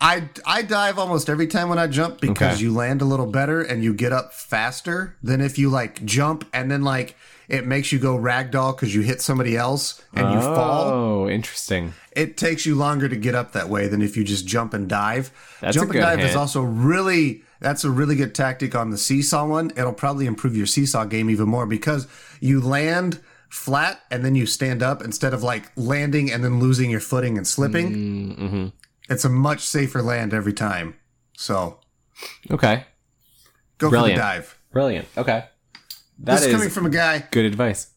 [0.00, 2.62] I I dive almost every time when I jump because Okay.
[2.64, 6.44] you land a little better and you get up faster than if you like jump
[6.52, 7.16] and then like
[7.48, 10.88] it makes you go ragdoll because you hit somebody else and you fall.
[10.90, 11.92] Oh, interesting.
[12.12, 14.88] It takes you longer to get up that way than if you just jump and
[14.88, 15.30] dive.
[15.60, 18.98] That's a jump and dive is also really that's a really good tactic on the
[18.98, 19.70] seesaw one.
[19.76, 22.06] It'll probably improve your seesaw game even more because
[22.40, 26.90] you land flat and then you stand up instead of like landing and then losing
[26.90, 27.92] your footing and slipping.
[27.92, 28.66] Mm-hmm.
[29.08, 30.96] It's a much safer land every time.
[31.36, 31.80] So
[32.50, 32.84] Okay.
[33.78, 34.18] go Brilliant.
[34.18, 34.58] for the dive.
[34.72, 35.08] Brilliant.
[35.16, 35.44] Okay.
[36.20, 37.88] That this is coming from a guy good advice.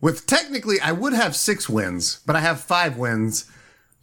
[0.00, 3.50] with technically I would have six wins, but I have five wins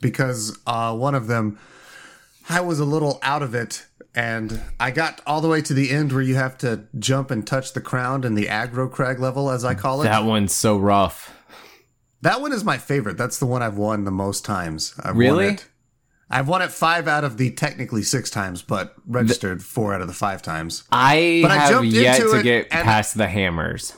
[0.02, 1.58] because uh, one of them
[2.50, 5.90] I was a little out of it and I got all the way to the
[5.92, 9.50] end where you have to jump and touch the crown in the aggro crag level
[9.50, 10.06] as I call it.
[10.06, 11.34] That one's so rough.
[12.22, 13.18] That one is my favorite.
[13.18, 14.94] That's the one I've won the most times.
[15.02, 15.58] I've Really?
[16.32, 20.08] I've won it five out of the technically six times, but registered four out of
[20.08, 20.84] the five times.
[20.92, 23.94] I But I have jumped yet into to get past the hammers.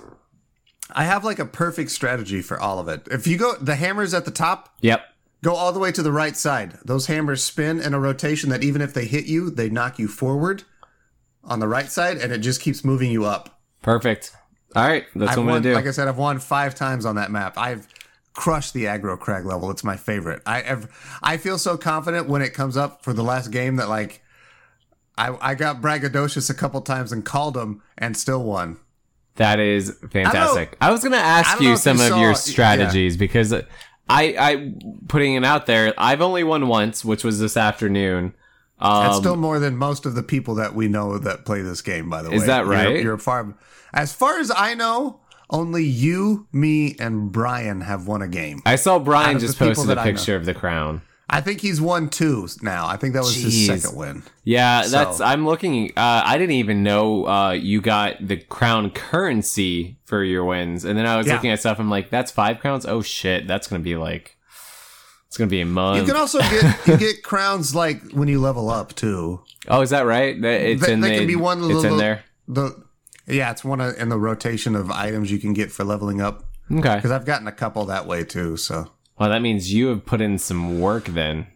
[0.92, 3.08] I have like a perfect strategy for all of it.
[3.10, 5.06] If you go, the hammers at the top, Yep.
[5.44, 6.78] Go all the way to the right side.
[6.86, 10.08] Those hammers spin in a rotation that even if they hit you, they knock you
[10.08, 10.64] forward
[11.44, 13.60] on the right side and it just keeps moving you up.
[13.82, 14.32] Perfect.
[14.74, 15.04] All right.
[15.14, 15.76] That's I've what I'm won, to do.
[15.76, 17.58] like I said, I've won five times on that map.
[17.58, 17.90] I've
[18.34, 19.70] crushed the aggro crag level.
[19.72, 20.42] It's my favorite.
[20.46, 20.90] I have,
[21.22, 24.22] I feel so confident when it comes up for the last game that like
[25.18, 28.78] I, I got braggadocious a couple times and called them and still won.
[29.36, 30.76] that is fantastic.
[30.82, 32.34] I, was going to ask you some you of saw- your yeah.
[32.36, 33.64] strategies because I,
[34.10, 34.74] I,
[35.08, 38.34] putting it out there, I've only won once, which was this afternoon.
[38.80, 41.82] Um, That's still more than most of the people that we know that play this
[41.82, 42.10] game.
[42.10, 43.04] By the way, Is that You're- right?
[43.04, 43.56] You're, far,
[43.94, 45.22] as far as I know,
[45.54, 48.62] only you, me, and Brian have won a game.
[48.66, 50.12] I saw Brian just posted a that I know.
[50.12, 51.01] picture of the crown.
[51.30, 52.86] I think he's won two now.
[52.86, 53.43] I think that was Jeez.
[53.43, 54.24] his second win.
[54.43, 55.22] Yeah, that's.
[55.22, 55.91] I'm looking.
[55.95, 60.97] Uh, I didn't even know uh, you got the crown currency for your wins, and
[60.99, 61.34] then I was Yeah.
[61.36, 61.80] looking at stuff.
[61.80, 62.86] I'm like, that's five crowns.
[62.86, 64.38] Oh shit, that's gonna be like,
[65.28, 66.01] it's gonna be a month.
[66.01, 69.41] You can also get you get crowns like when you level up too.
[69.70, 70.36] oh, is that right?
[70.43, 71.18] It's They- in they the.
[71.20, 72.24] can be one it's little- in there.
[72.47, 72.84] The
[73.28, 76.45] yeah, it's one of, in the rotation of items you can get for leveling up.
[76.71, 76.95] Okay.
[76.95, 78.57] Because I've gotten a couple that way too.
[78.57, 81.47] So Well, that means you have put in some work then.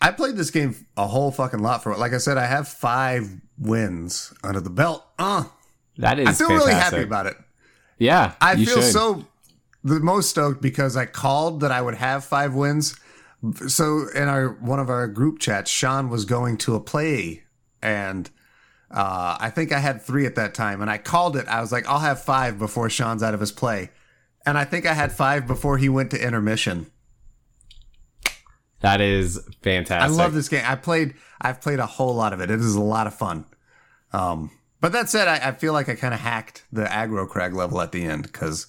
[0.00, 1.98] I played this game a whole fucking lot for it.
[1.98, 3.28] Like I said, I have five
[3.58, 5.04] wins under the belt.
[5.18, 5.44] Uh,
[5.96, 7.36] That is I feel really happy about it.
[7.98, 8.92] Yeah, I feel should.
[8.92, 9.26] so
[9.82, 12.94] the most stoked because I called that I would have five wins.
[13.66, 17.42] So in our one of our group chats, Sean was going to a play,
[17.82, 18.30] and
[18.90, 21.46] uh, I think I had three at that time, and I called it.
[21.46, 23.90] I was like, I'll have five before Sean's out of his play,
[24.46, 26.90] and I think I had five before he went to intermission.
[28.80, 30.10] That is fantastic.
[30.10, 30.62] I love this game.
[30.64, 31.14] I played.
[31.40, 32.50] I've played a whole lot of it.
[32.50, 33.44] It is a lot of fun.
[34.12, 37.54] Um, but that said, I, I feel like I kind of hacked the aggro crag
[37.54, 38.66] level at the end because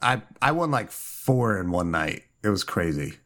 [0.00, 2.24] I I won like four in one night.
[2.42, 3.18] It was crazy.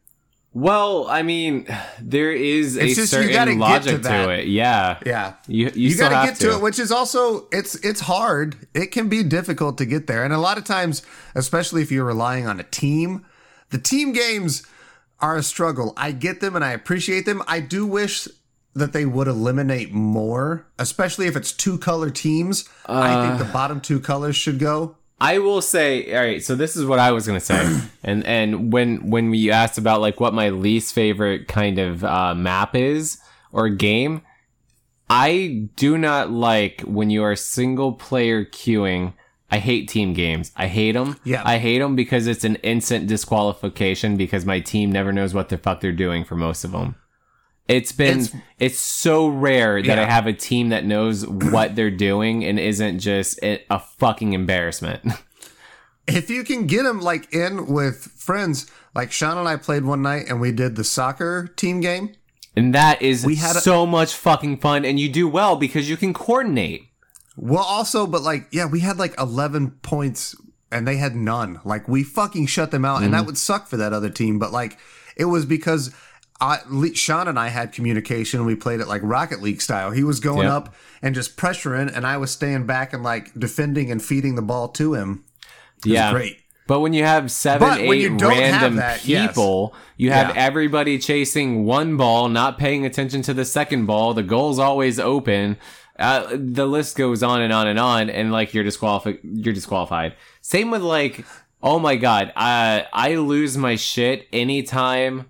[0.51, 1.67] Well, I mean,
[2.01, 4.47] there is a It's just certain gotta logic to to, it.
[4.47, 4.97] Yeah.
[5.05, 5.33] Yeah.
[5.47, 6.55] You you, You, got to get to.
[6.55, 8.67] it, which is also it's it's hard.
[8.73, 11.03] It can be difficult to get there, and a lot of times,
[11.35, 13.25] especially if you're relying on a team,
[13.69, 14.63] the team games
[15.19, 15.93] are a struggle.
[15.97, 17.43] I get them and I appreciate them.
[17.47, 18.27] I do wish
[18.73, 22.67] that they would eliminate more, especially if it's two color teams.
[22.87, 23.27] I Uh.
[23.27, 24.95] think the bottom two colors should go.
[25.21, 26.43] I will say, all right.
[26.43, 30.01] So this is what I was gonna say, and and when when we asked about
[30.01, 33.19] like what my least favorite kind of uh, map is
[33.51, 34.21] or game,
[35.09, 39.13] I do not like when you are single player queuing.
[39.51, 40.51] I hate team games.
[40.55, 41.19] I hate them.
[41.23, 41.41] Yeah.
[41.43, 45.57] I hate them because it's an instant disqualification because my team never knows what the
[45.57, 46.93] fuck they're doing for most of them.
[47.69, 51.91] It's been It's- it's, so rare that I have a team that knows what they're
[51.91, 53.63] doing and isn't just a,
[53.97, 55.01] fucking embarrassment.
[56.07, 58.65] If you can get them like in with friends,
[58.95, 62.15] like Sean and I played one night and we did the soccer team game.
[62.55, 65.87] And that is We had a- so much fucking fun and you do well because
[65.87, 66.89] you can coordinate.
[67.37, 70.35] Well, also, but like, yeah, we had like 11 points
[70.71, 71.59] and they had none.
[71.63, 73.13] Like, we fucking shut them out, and Mm-hmm.
[73.13, 74.39] that would suck for that other team.
[74.39, 74.77] But like,
[75.15, 75.93] it was because
[76.41, 76.59] I,
[76.93, 78.45] Sean and I had communication.
[78.45, 79.91] We played it like Rocket League style.
[79.91, 80.51] He was going Yep.
[80.53, 84.41] up and just pressuring, and I was staying back and like defending and feeding the
[84.41, 85.23] ball to him.
[85.79, 86.11] It was yeah.
[86.11, 86.37] great.
[86.67, 89.27] But when you have seven, But eight you don't have random that, yes.
[89.29, 90.41] people, you have Yeah.
[90.43, 94.13] everybody chasing one ball, not paying attention to the second ball.
[94.13, 95.57] The goal's always open.
[95.97, 99.17] Uh, the list goes on and on and on, and like you're disqualified.
[99.23, 100.13] You're disqualified.
[100.41, 101.25] Same with like,
[101.63, 105.25] oh my god, I I lose my shit anytime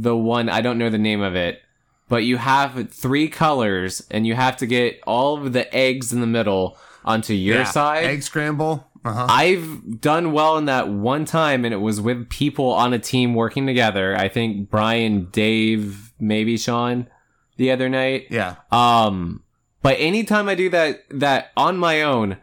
[0.00, 1.62] the one I don't know the name of it,
[2.08, 6.20] but you have three colors and you have to get all of the eggs in
[6.20, 7.64] the middle onto your Yeah.
[7.64, 8.04] side.
[8.04, 8.86] Egg scramble.
[9.04, 9.26] Uh huh.
[9.28, 13.32] I've done well in that one time, and it was with people on a team
[13.34, 14.16] working together.
[14.16, 17.06] I think Brian, Dave, maybe Sean,
[17.56, 18.26] the other night.
[18.28, 18.56] Yeah.
[18.72, 19.42] Um,
[19.82, 22.38] but anytime I do that, that on my own,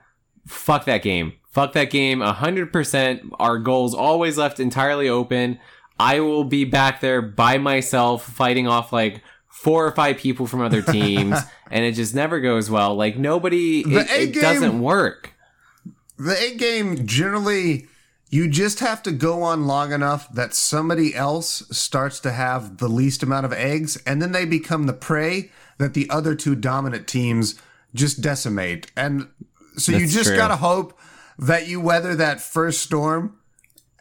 [0.47, 1.34] fuck that game.
[1.51, 2.22] Fuck that game.
[2.22, 3.22] A hundred percent.
[3.39, 5.60] Our goals always left entirely open.
[6.00, 10.62] I will be back there by myself, fighting off like four or five people from
[10.62, 11.38] other teams,
[11.72, 12.96] and it just never goes well.
[12.96, 15.34] Like nobody, it, A it game- doesn't work.
[16.18, 17.88] The egg game generally,
[18.30, 22.88] you just have to go on long enough that somebody else starts to have the
[22.88, 27.08] least amount of eggs, and then they become the prey that the other two dominant
[27.08, 27.60] teams
[27.93, 28.91] just decimate.
[28.96, 29.28] And
[29.78, 30.98] so you just gotta hope
[31.38, 33.38] that you weather that first storm,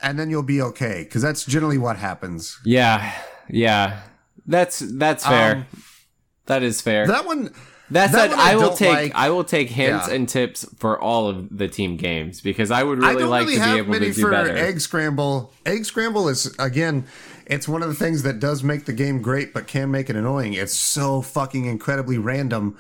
[0.03, 1.05] and then you'll be okay.
[1.05, 2.59] Because that's generally what happens.
[2.65, 3.13] Yeah,
[3.49, 4.01] yeah.
[4.47, 5.57] That's that's fair.
[5.57, 5.67] Um,
[6.47, 7.07] that is fair.
[7.07, 7.53] That one, that
[7.91, 9.13] that said, one I I, will take like.
[9.15, 10.15] I will take hints Yeah.
[10.15, 13.59] and tips for all of the team games because I would really don't like really
[13.59, 14.55] to be able to do better.
[14.57, 15.53] egg scramble.
[15.65, 17.07] Egg scramble is again,
[17.47, 20.17] it's one of the things that does make the game great, but can make it
[20.17, 20.53] annoying.
[20.53, 22.77] It's so fucking incredibly random.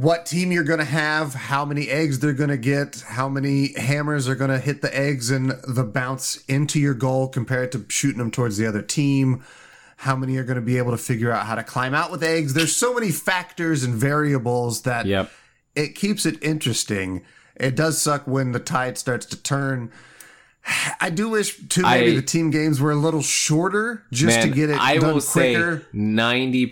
[0.00, 4.34] What team you're gonna have, how many eggs they're gonna get, how many hammers are
[4.34, 8.56] gonna hit the eggs and the bounce into your goal compared to shooting them towards
[8.56, 9.42] the other team.
[9.98, 12.54] How many are gonna be able to figure out how to climb out with eggs?
[12.54, 15.30] There's so many factors and variables that Yep.
[15.76, 17.20] it keeps it interesting.
[17.56, 19.90] It does suck when the tide starts to turn.
[20.98, 24.48] I do wish too maybe I- the team games were a little shorter just Man,
[24.48, 25.78] to get it I done will quicker.
[25.80, 26.64] say ninety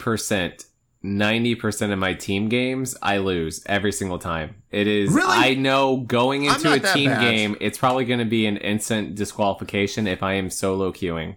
[1.00, 1.16] percent.
[1.16, 4.62] Ninety percent of my team games, I lose every single time.
[4.70, 5.12] It is.
[5.12, 5.28] Really?
[5.30, 7.20] I know going into a team bad.
[7.20, 11.36] game, it's probably going to be an instant disqualification if I am solo queuing.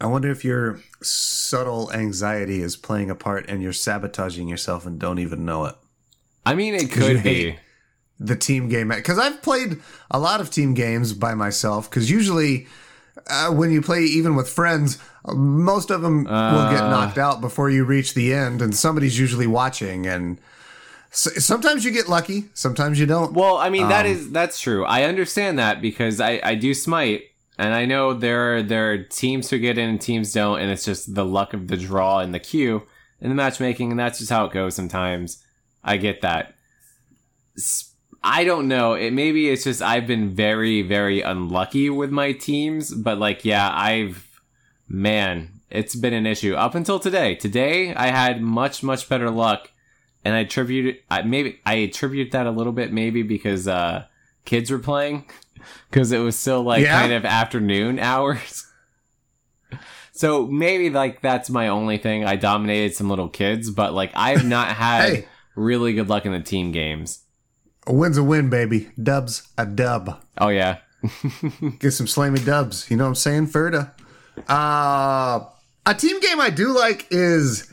[0.00, 4.98] I wonder if your subtle anxiety is playing a part and you're sabotaging yourself and
[4.98, 5.74] don't even know it.
[6.44, 7.58] I mean, it could be.
[8.20, 12.68] The team game because I've played a lot of team games by myself because usually
[13.28, 16.90] uh, when you play even with friends, uh, most of them will get Uh.
[16.90, 20.06] knocked out before you reach the end, and somebody's usually watching.
[20.06, 20.38] And
[21.12, 23.32] s sometimes you get lucky, sometimes you don't.
[23.32, 24.84] Well, I mean Um, that is that's true.
[24.84, 27.22] I understand that because I I do smite
[27.56, 30.72] And I know there are there are teams who get in and teams don't, and
[30.72, 32.82] it's just the luck of the draw and the queue
[33.20, 35.38] and the matchmaking, and that's just how it goes sometimes.
[35.84, 36.54] I get that.
[37.56, 37.93] S-
[38.26, 38.94] I don't know.
[38.94, 43.70] It maybe it's just I've been very very unlucky with my teams, but like yeah,
[43.70, 44.40] I've
[44.88, 47.34] man, it's been an issue up until today.
[47.34, 49.70] Today I had much much better luck,
[50.24, 51.02] and I attribute.
[51.10, 54.06] I maybe I attribute that a little bit maybe because uh
[54.46, 55.26] kids were playing
[55.90, 56.98] because it was still like Yeah.
[56.98, 58.66] kind of afternoon hours.
[60.12, 62.24] So maybe like that's my only thing.
[62.24, 65.28] I dominated some little kids, but like I've not had Hey.
[65.56, 67.20] really good luck in the team games.
[67.86, 68.90] A win's a win, baby.
[69.02, 70.20] Dub's a dub.
[70.38, 70.78] Oh yeah.
[71.80, 72.90] Get some slammy dubs.
[72.90, 73.48] You know what I'm saying?
[73.48, 73.90] Ferda.
[74.48, 75.44] Uh,
[75.86, 77.70] a team game I do like is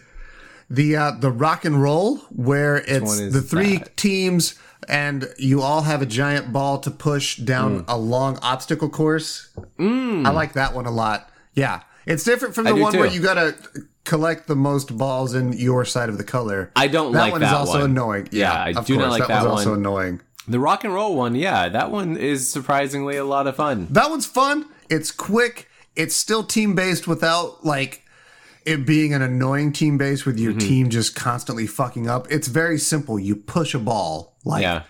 [0.69, 3.95] the uh, the rock and roll, where it's the three that?
[3.97, 4.55] teams
[4.89, 7.89] and you all have a giant ball to push down Hmm.
[7.89, 9.49] a long obstacle course.
[9.79, 11.29] I like that one a lot.
[11.53, 13.55] Yeah, it's different from the one where you gotta
[14.03, 16.71] collect the most balls in your side of the color.
[16.75, 17.79] I don't like that like one that is also one.
[17.79, 18.29] Is also annoying.
[18.31, 20.21] Yeah, I of do not like that one's also annoying.
[20.47, 23.87] The rock and roll one, yeah, that one is surprisingly a lot of fun.
[23.91, 24.65] That one's fun.
[24.89, 25.69] It's quick.
[25.95, 28.03] It's still team based without like
[28.65, 30.43] it being an annoying team based with Mm-hmm.
[30.43, 32.27] your team just constantly fucking up.
[32.31, 33.19] It's very simple.
[33.19, 34.35] You push a ball.
[34.43, 34.83] Like Yeah.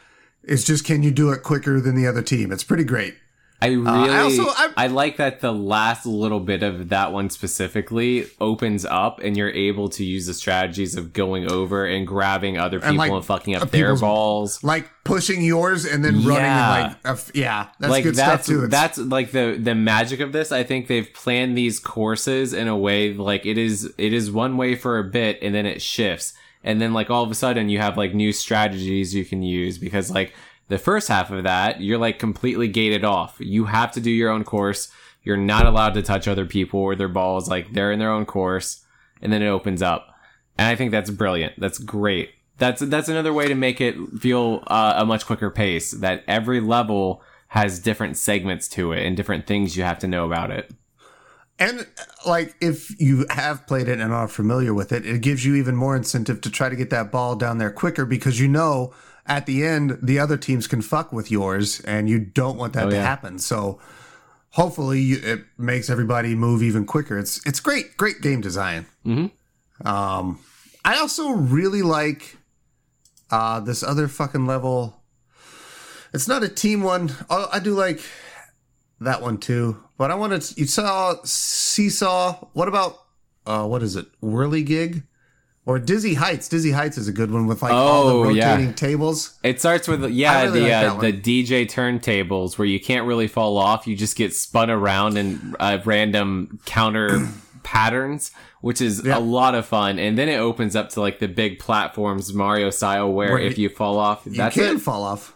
[0.44, 2.52] it's just can you do it quicker than the other team?
[2.52, 3.16] It's pretty great.
[3.64, 4.46] I really, I I, also-
[4.76, 9.52] I- like that the last little bit of that one specifically opens up, and you're
[9.52, 13.56] able to use the strategies of going over and grabbing other people and, like, fucking
[13.56, 14.64] uh, up their balls.
[14.64, 16.76] Like pushing yours and then running Yeah.
[16.76, 18.64] and like a f- yeah, that's like good that's stuff too.
[18.66, 20.52] It's- that's like the the magic of this.
[20.52, 24.58] I think they've planned these courses in a way like it is it is one
[24.58, 26.34] way for a bit, and then it shifts,
[26.64, 29.78] and then like all of a sudden you have like new strategies you can use
[29.78, 30.34] because like
[30.72, 33.36] the first half of that you're like completely gated off.
[33.40, 34.90] You have to do your own course.
[35.22, 37.50] You're not allowed to touch other people or their balls.
[37.50, 38.86] Like they're in their own course,
[39.22, 40.16] and then it opens up,
[40.58, 41.60] and I think that's brilliant.
[41.60, 42.32] That's great.
[42.58, 45.92] That's that's another way to make it feel uh, a much quicker pace.
[45.92, 50.26] That every level has different segments to it and different things you have to know
[50.26, 50.72] about it.
[51.60, 51.86] And
[52.26, 55.76] like if you have played it and are familiar with it, it gives you even
[55.76, 58.94] more incentive to try to get that ball down there quicker because you know
[59.26, 62.90] at the end the other teams can fuck with yours and you don't want that
[62.90, 63.04] to yeah.
[63.04, 63.40] happen.
[63.40, 63.80] So
[64.52, 67.18] hopefully you, it makes everybody move even quicker.
[67.18, 68.86] It's it's great, great game design.
[69.06, 69.88] Mm-hmm.
[69.88, 70.40] Um,
[70.86, 72.38] I also really like
[73.30, 75.02] uh, this other fucking level.
[76.14, 77.14] It's not a team one.
[77.30, 78.02] Oh, I do like
[79.00, 79.82] that one too.
[79.98, 82.48] But I wanted to, you saw Seesaw.
[82.54, 82.98] What about
[83.46, 84.08] uh what is it?
[84.22, 85.04] Whirly Gig?
[85.66, 86.50] Or Dizzy Heights.
[86.50, 88.52] Dizzy Heights is a good one with like all Oh, the yeah.
[88.54, 89.38] rotating tables.
[89.44, 93.28] It starts with yeah really the like uh, the DJ turntables where you can't really
[93.28, 93.86] fall off.
[93.86, 97.28] You just get spun around in uh, random counter
[97.64, 98.32] patterns,
[98.62, 99.18] which is Yeah.
[99.18, 100.00] a lot of fun.
[100.00, 103.58] And then it opens up to like the big platforms Mario style where, Where if
[103.60, 104.80] you- you fall off, You that's can it.
[104.82, 105.36] fall off.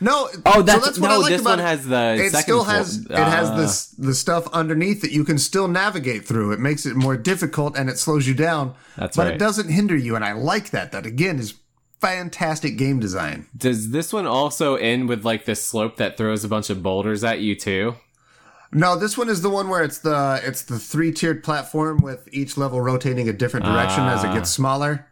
[0.00, 0.28] No.
[0.44, 1.62] Oh, so that's, what I like This about one it.
[1.62, 5.38] has the it still has it has Uh, this the stuff underneath that you can
[5.38, 6.52] still navigate through.
[6.52, 8.74] It makes it more difficult and it slows you down.
[8.96, 9.34] That's but right.
[9.34, 10.92] it doesn't hinder you, and I like that.
[10.92, 11.54] That again is
[12.00, 13.46] fantastic game design.
[13.56, 17.24] Does this one also end with like this slope that throws a bunch of boulders
[17.24, 17.94] at you too?
[18.72, 22.28] No, this one is the one where it's the it's the three tiered platform with
[22.32, 24.34] each level rotating a different direction as it Ah.
[24.34, 25.06] gets smaller.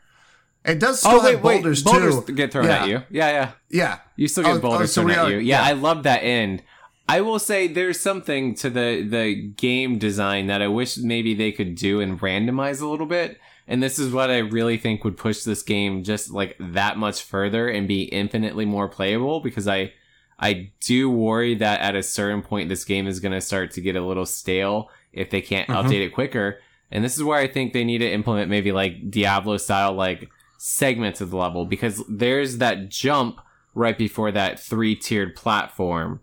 [0.64, 2.32] It does still have boulders, boulders too.
[2.34, 2.82] get thrown yeah.
[2.82, 3.02] at you.
[3.10, 3.50] Yeah, yeah.
[3.70, 5.38] Yeah, You still get Oh, boulders oh, so thrown we at are- you.
[5.38, 5.68] Yeah, yeah.
[5.68, 6.62] I love that end.
[7.06, 11.52] I will say there's something to the the game design that I wish maybe they
[11.52, 13.38] could do and randomize a little bit.
[13.68, 17.22] And this is what I really think would push this game just like that much
[17.22, 19.92] further and be infinitely more playable because I
[20.38, 23.80] I do worry that at a certain point this game is going to start to
[23.82, 25.86] get a little stale if they can't Mm-hmm.
[25.88, 26.58] update it quicker.
[26.90, 30.30] And this is where I think they need to implement maybe like Diablo style like
[30.58, 33.40] segments of the level because there's that jump
[33.74, 36.20] right before that three tiered platform.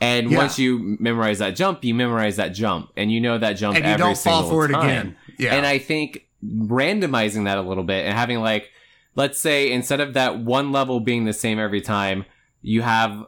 [0.00, 0.38] And Yeah.
[0.38, 3.84] once you memorize that jump, you memorize that jump, and you know that jump and
[3.84, 4.84] you every don't fall single for it time.
[4.84, 5.16] again.
[5.38, 8.70] Yeah, And I think randomizing that a little bit and having like,
[9.14, 12.24] let's say instead of that one level being the same every time,
[12.62, 13.26] you have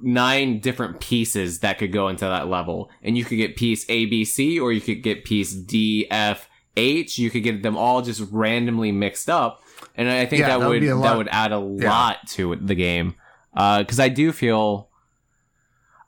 [0.00, 2.90] nine different pieces that could go into that level.
[3.02, 6.48] And you could get piece A, B, C, or you could get piece D, F,
[6.76, 7.18] H.
[7.18, 9.62] You could get them all just randomly mixed up.
[9.94, 11.90] And I think Yeah, that, that would would, that would add a Yeah.
[11.90, 13.14] lot to it, the game.
[13.54, 14.88] Uh, cause I do feel,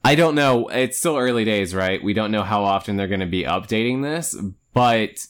[0.04, 0.68] I don't know.
[0.68, 2.02] It's still early days, right?
[2.02, 4.34] We don't know how often they're going to be updating this,
[4.72, 5.26] but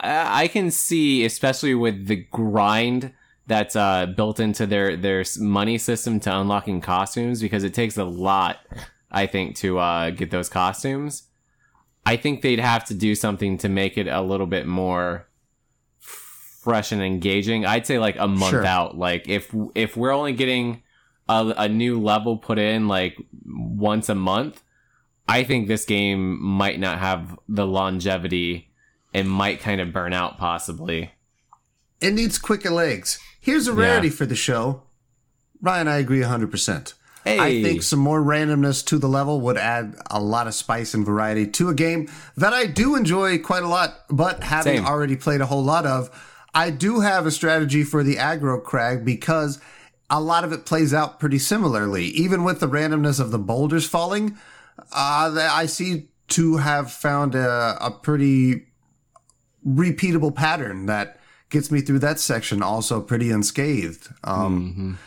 [0.00, 3.12] I I can see, especially with the grind
[3.46, 8.04] that's uh, built into their their money system to unlocking costumes, because it takes a
[8.04, 8.58] lot,
[9.10, 11.24] I think, to uh, get those costumes.
[12.06, 15.26] I think they'd have to do something to make it a little bit more
[16.00, 17.64] fresh and engaging.
[17.66, 18.64] I'd say like a month Sure.
[18.66, 18.96] out.
[18.96, 20.82] Like if if we're only getting
[21.28, 23.16] a, a new level put in like
[23.46, 24.62] once a month,
[25.28, 28.70] I think this game might not have the longevity
[29.14, 31.12] and might kind of burn out possibly.
[32.00, 33.18] It needs quicker legs.
[33.40, 34.82] Here's a rarity for the show.
[35.62, 36.92] Ryan, I agree 100%.
[37.26, 41.06] I think some more randomness to the level would add a lot of spice and
[41.06, 44.86] variety to a game that I do enjoy quite a lot, but having Same.
[44.86, 46.10] already played a whole lot of,
[46.54, 49.60] I do have a strategy for the aggro crag because
[50.10, 52.04] a lot of it plays out pretty similarly.
[52.06, 54.36] Even with the randomness of the boulders falling,
[54.92, 58.66] uh, I see to have found a, a pretty
[59.66, 61.18] repeatable pattern that
[61.50, 64.08] gets me through that section also pretty unscathed.
[64.24, 64.98] Um,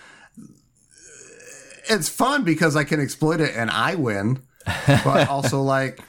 [1.89, 4.39] It's fun because I can exploit it and I win,
[4.85, 5.99] but also like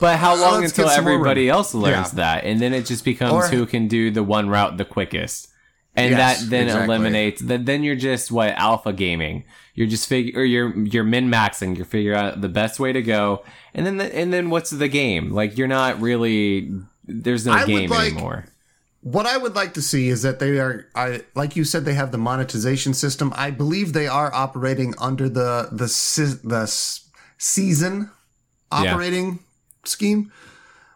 [0.00, 2.16] But how long let's until get some more everybody else learns Yeah.
[2.16, 2.44] that?
[2.44, 5.48] And then it just becomes Or- who can do the one route the quickest.
[5.96, 6.84] And Yes, that then exactly.
[6.94, 9.44] eliminates then then you're just what alpha gaming.
[9.74, 11.76] You're just figure or you're you're min maxing.
[11.76, 13.42] You're figuring out the best way to go.
[13.74, 15.30] And then the, and then what's the game?
[15.32, 16.70] Like you're not really
[17.04, 18.44] there's no I game like- anymore.
[19.12, 21.94] What I would like to see is that they are, I like you said, they
[21.94, 23.32] have the monetization system.
[23.34, 26.66] I believe they are operating under the the se- the
[27.38, 28.10] season
[28.70, 29.38] operating
[29.84, 30.30] scheme,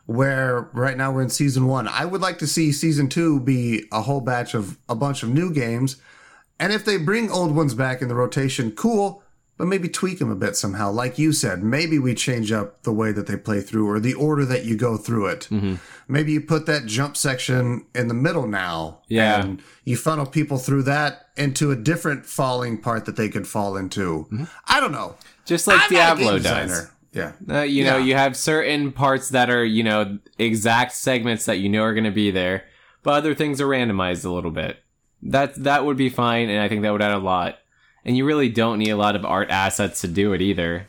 [0.04, 1.88] where right now we're in season one.
[1.88, 5.30] I would like to see season two be a whole batch of a bunch of
[5.30, 5.96] new games,
[6.60, 9.21] and if they bring old ones back in the rotation, cool.
[9.62, 10.90] But maybe tweak them a bit somehow.
[10.90, 14.12] Like you said, maybe we change up the way that they play through or the
[14.12, 15.48] order that you go through it.
[16.08, 19.02] Maybe you put that jump section in the middle now.
[19.06, 19.40] Yeah.
[19.40, 23.76] And you funnel people through that into a different falling part that they could fall
[23.76, 24.26] into.
[24.66, 25.14] I don't know.
[25.44, 26.90] Just like I'm not a game Diablo does.
[27.12, 27.32] Yeah.
[27.48, 28.04] Uh, you know, Yeah.
[28.04, 32.02] you have certain parts that are, you know, exact segments that you know are going
[32.02, 32.64] to be there,
[33.04, 34.78] but other things are randomized a little bit.
[35.22, 37.58] That that would be fine, and I think that would add a lot.
[38.04, 40.86] And you really don't need a lot of art assets to do it either.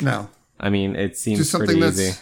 [0.00, 0.30] No.
[0.58, 2.18] I mean, it seems Just pretty that's easy.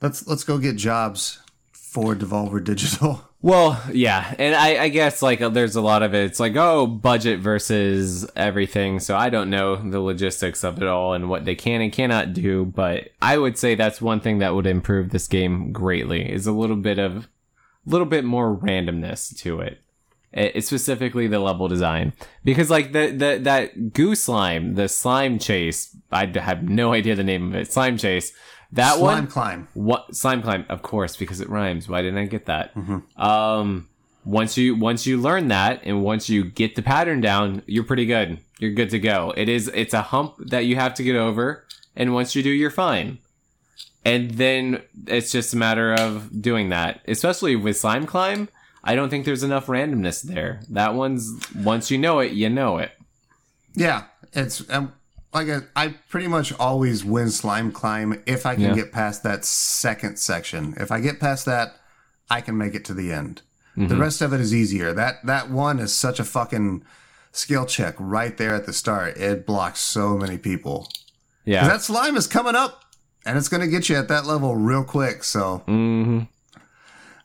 [0.00, 1.40] let's let's go get jobs
[1.72, 3.28] for Devolver Digital.
[3.44, 6.26] Well, yeah, and I, I guess like uh, there's a lot of it.
[6.26, 9.00] It's like oh, budget versus everything.
[9.00, 12.34] So I don't know the logistics of it all and what they can and cannot
[12.34, 12.64] do.
[12.64, 16.52] But I would say that's one thing that would improve this game greatly is a
[16.52, 19.81] little bit of, a little bit more randomness to it.
[20.32, 25.94] It, specifically the level design because like the the that goo slime, the slime chase.
[26.10, 27.70] I have no idea the name of it.
[27.72, 28.32] Slime chase.
[28.72, 29.68] That Slime one climb.
[29.74, 30.64] what slime climb?
[30.70, 31.86] Of course, because it rhymes.
[31.88, 32.74] Why didn't I get that?
[32.74, 33.20] Mm-hmm.
[33.22, 33.88] Um,
[34.24, 38.06] once you once you learn that, and once you get the pattern down, you're pretty
[38.06, 38.38] good.
[38.58, 39.34] You're good to go.
[39.36, 42.48] It is it's a hump that you have to get over, and once you do,
[42.50, 43.18] you're fine.
[44.04, 47.02] And then it's just a matter of doing that.
[47.06, 48.48] Especially with slime climb,
[48.84, 50.60] I don't think there's enough randomness there.
[50.70, 52.92] That one's once you know it, you know it.
[53.74, 54.92] Yeah, it's um,
[55.32, 58.74] like I, I pretty much always win slime climb if I can Yeah.
[58.74, 60.74] get past that second section.
[60.78, 61.76] If I get past that,
[62.28, 63.42] I can make it to the end.
[63.76, 63.88] Mm-hmm.
[63.88, 64.92] The rest of it is easier.
[64.92, 66.84] That that one is such a fucking
[67.30, 69.16] skill check right there at the start.
[69.16, 70.88] It blocks so many people.
[71.44, 71.66] Yeah.
[71.66, 72.84] That slime is coming up,
[73.24, 75.24] and it's going to get you at that level real quick.
[75.24, 76.22] So, hmm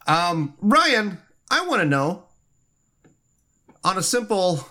[0.07, 1.17] um, Ryan,
[1.49, 2.24] I want to know
[3.84, 4.68] on a simple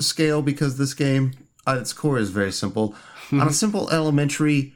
[0.00, 1.32] scale because this game
[1.66, 2.94] at its core is very simple.
[3.32, 4.74] on a simple elementary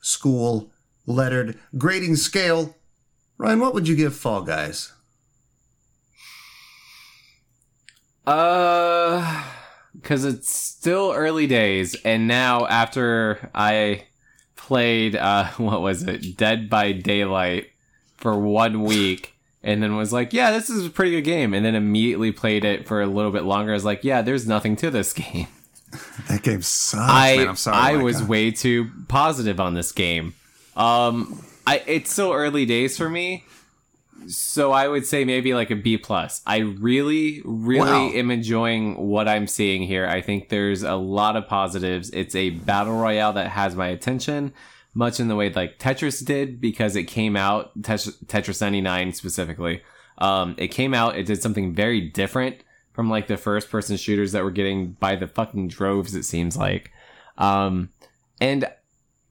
[0.00, 0.70] school
[1.06, 2.76] lettered grading scale,
[3.36, 4.92] Ryan, what would you give Fall Guys?
[8.26, 9.44] Uh,
[9.94, 14.04] because it's still early days, and now after I
[14.54, 17.70] played, uh, what was it, Dead by Daylight
[18.16, 21.64] for one week, and then was like, yeah, this is a pretty good game, and
[21.64, 23.72] then immediately played it for a little bit longer.
[23.72, 25.46] I was like, yeah, there's nothing to this game.
[26.28, 27.48] That game sucks, I man.
[27.48, 27.76] I'm sorry.
[27.76, 28.04] I Micah.
[28.04, 30.34] was way too positive on this game.
[30.76, 33.44] Um, I it's still early days for me,
[34.26, 36.42] so I would say maybe like a B plus.
[36.46, 38.10] I really, really Wow.
[38.12, 40.06] am enjoying what I'm seeing here.
[40.06, 42.10] I think there's a lot of positives.
[42.10, 44.52] It's a battle royale that has my attention,
[44.98, 49.80] much in the way like Tetris did because it came out Tetris, Tetris 99 specifically.
[50.18, 51.16] Um, it came out.
[51.16, 52.56] It did something very different
[52.92, 56.16] from like the first person shooters that we're getting by the fucking droves.
[56.16, 56.90] It seems like,
[57.38, 57.90] um,
[58.40, 58.68] and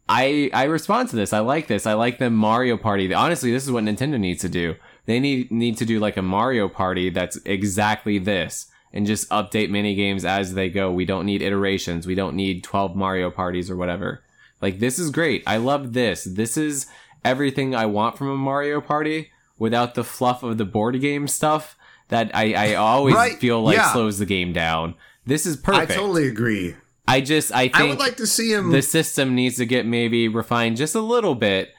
[0.08, 1.34] I I respond to this.
[1.34, 1.86] I like this.
[1.86, 3.14] I like the Mario Party.
[3.14, 4.76] Honestly, this is what Nintendo needs to do.
[5.06, 9.70] They need need to do like a Mario Party that's exactly this and just update
[9.70, 10.94] mini games as they go.
[10.94, 12.08] We don't need iterations.
[12.08, 14.24] We don't need 12 Mario parties or whatever.
[14.62, 15.44] Like this is great.
[15.46, 16.24] I love this.
[16.24, 16.88] This is
[17.24, 21.76] everything I want from a Mario Party without the fluff of the board game stuff
[22.10, 23.92] that I, I always Right, feel like yeah.
[23.92, 24.96] slows the game down.
[25.26, 25.92] This is perfect.
[25.92, 26.76] I totally agree.
[27.08, 28.72] I just I think I would like to see him.
[28.72, 31.74] the system needs to get maybe refined just a little bit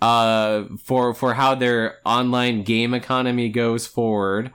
[0.00, 4.50] uh for for how their online game economy goes forward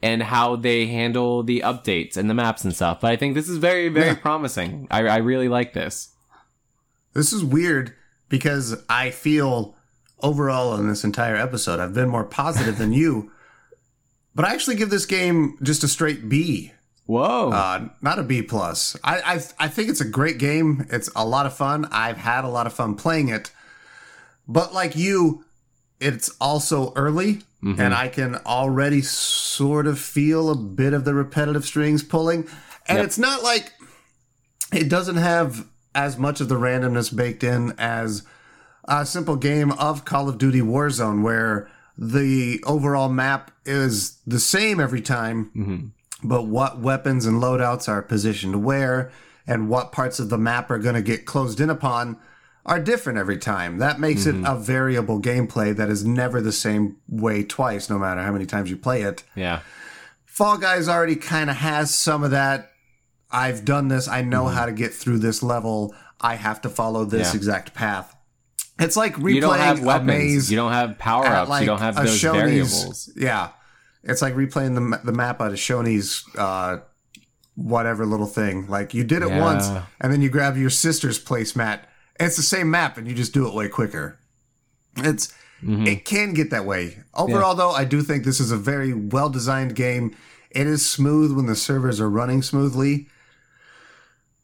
[0.00, 3.00] and how they handle the updates and the maps and stuff.
[3.00, 4.14] But I think this is very very Yeah.
[4.14, 4.86] promising.
[4.90, 6.11] I I really like this.
[7.14, 7.94] This is weird
[8.28, 9.76] because I feel
[10.22, 13.30] overall in this entire episode, I've been more positive than you.
[14.34, 16.72] But I actually give this game just a straight B,
[17.04, 17.50] Whoa.
[17.50, 18.96] uh, not a B plus.
[19.04, 19.20] I,
[19.58, 20.86] I I think it's a great game.
[20.90, 21.86] It's a lot of fun.
[21.92, 23.50] I've had a lot of fun playing it.
[24.48, 25.44] But like you,
[26.00, 27.78] it's also early, Mhm.
[27.78, 32.48] and I can already sort of feel a bit of the repetitive strings pulling.
[32.88, 33.04] And Yep.
[33.04, 33.72] it's not like
[34.72, 38.22] it doesn't have as much of the randomness baked in as
[38.86, 44.80] a simple game of Call of Duty Warzone, where the overall map is the same
[44.80, 45.90] every time, Mhm.
[46.24, 49.10] but what weapons and loadouts are positioned where
[49.46, 52.16] and what parts of the map are going to get closed in upon
[52.64, 53.78] are different every time.
[53.78, 58.22] That makes it a variable gameplay that is never the same way twice, no matter
[58.22, 59.24] how many times you play it.
[59.34, 59.60] Yeah.
[60.24, 62.71] Fall Guys already kind of has some of that.
[63.32, 64.08] I've done this.
[64.08, 65.94] I know how to get through this level.
[66.20, 67.34] I have to follow this Mm-hmm.
[67.36, 67.38] Yeah.
[67.38, 68.14] exact path.
[68.78, 70.06] It's like replaying You don't have a weapons.
[70.06, 71.50] maze You don't have power ups.
[71.50, 72.32] like, you don't have those Shoney's-
[72.82, 73.10] variables.
[73.16, 73.48] Yeah,
[74.02, 76.78] it's like replaying the the map out of Shoney's uh,
[77.54, 78.66] whatever little thing.
[78.68, 79.40] Like you did it Yeah.
[79.40, 79.68] once,
[80.00, 81.80] and then you grab your sister's placemat.
[82.18, 84.18] It's the same map, and you just do it way quicker.
[84.96, 85.32] It's
[85.64, 85.86] Mhm.
[85.86, 86.98] it can get that way.
[87.14, 90.14] Overall, though, I do think this is a very well designed game.
[90.50, 93.08] It is smooth when the servers are running smoothly.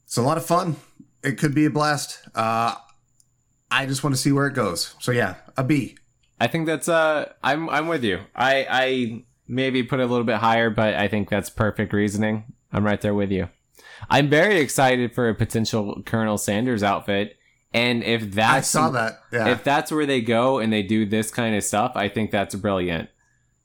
[0.08, 0.76] It's a lot of fun.
[1.22, 2.26] It could be a blast.
[2.34, 2.74] Uh,
[3.70, 4.94] I just want to see where it goes.
[5.00, 5.98] So yeah, a B.
[6.40, 8.20] I think that's uh I'm I'm with you.
[8.34, 12.44] I I maybe put it a little bit higher, but I think that's perfect reasoning.
[12.72, 13.50] I'm right there with you.
[14.08, 17.36] I'm very excited for a potential Colonel Sanders outfit.
[17.74, 19.20] And if that's I saw that.
[19.30, 19.48] Yeah.
[19.48, 22.54] if that's where they go and they do this kind of stuff, I think that's
[22.54, 23.10] brilliant.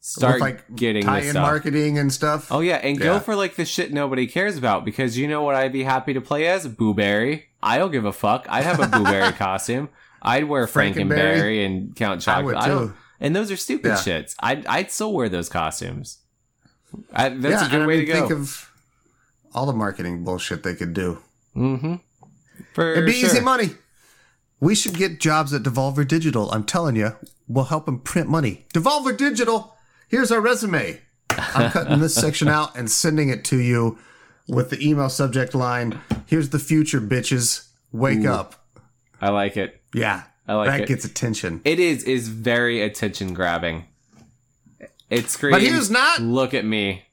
[0.05, 2.51] Start With, like getting tie-in marketing and stuff.
[2.51, 3.05] Oh yeah, and Yeah.
[3.05, 6.13] go for like the shit nobody cares about because you know what I'd be happy
[6.13, 7.43] to play as Booberry.
[7.61, 8.45] I don't give a fuck.
[8.49, 9.87] I'd have a Booberry costume.
[10.21, 11.07] I'd wear Frankenberry?
[11.37, 12.57] Frankenberry and Count I Chocolate.
[12.57, 13.95] I don't- and those are stupid Yeah.
[13.95, 14.35] shits.
[14.41, 16.17] I'd I'd still wear those costumes.
[17.13, 18.19] I, that's yeah, a good way mean, to go.
[18.27, 18.71] Think of
[19.53, 21.19] all the marketing bullshit they could do.
[21.55, 21.95] mm-hmm.
[22.73, 23.29] For It'd be sure.
[23.29, 23.69] easy money.
[24.59, 26.51] We should get jobs at Devolver Digital.
[26.51, 27.15] I'm telling you,
[27.47, 28.65] we'll help them print money.
[28.73, 29.72] Devolver Digital,
[30.13, 31.01] here's our resume.
[31.31, 33.97] I'm cutting this section out and sending it to you
[34.47, 37.67] with the email subject line Here's the future, bitches.
[37.91, 38.55] Wake up.
[39.21, 39.81] I like it.
[39.93, 40.23] Yeah.
[40.47, 40.71] I like it.
[40.71, 40.87] that it.
[40.87, 41.61] gets attention.
[41.63, 43.85] It is is very attention grabbing.
[45.11, 45.55] It screams.
[45.55, 46.21] But here's not.
[46.21, 47.03] Look at me.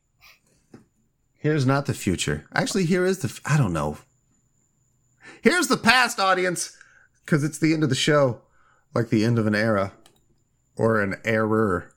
[1.36, 2.46] Here's not the future.
[2.54, 3.28] Actually, here is the.
[3.28, 3.98] f- I don't know.
[5.42, 6.76] Here's the past, audience,
[7.24, 8.40] because it's the end of the show,
[8.94, 9.92] like the end of an era
[10.76, 11.89] or an error.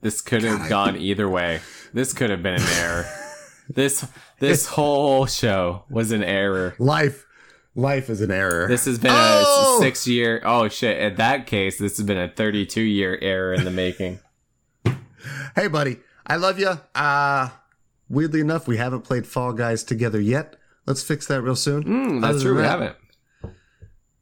[0.00, 1.60] This could have God, I- gone either way.
[1.92, 3.06] This could have been an error.
[3.68, 4.06] this
[4.38, 6.74] this whole show was an error.
[6.78, 7.26] Life,
[7.74, 8.68] life is an error.
[8.68, 9.78] This has been Oh!
[9.78, 10.40] a six year.
[10.44, 10.98] Oh shit!
[11.00, 14.20] In that case, this has been a thirty-two year error in the making.
[15.56, 16.78] hey, buddy, I love you.
[16.94, 17.48] Uh
[18.08, 20.56] weirdly enough, we haven't played Fall Guys together yet.
[20.86, 21.82] Let's fix that real soon.
[21.84, 22.52] Mm, that's true.
[22.54, 22.96] than We haven't.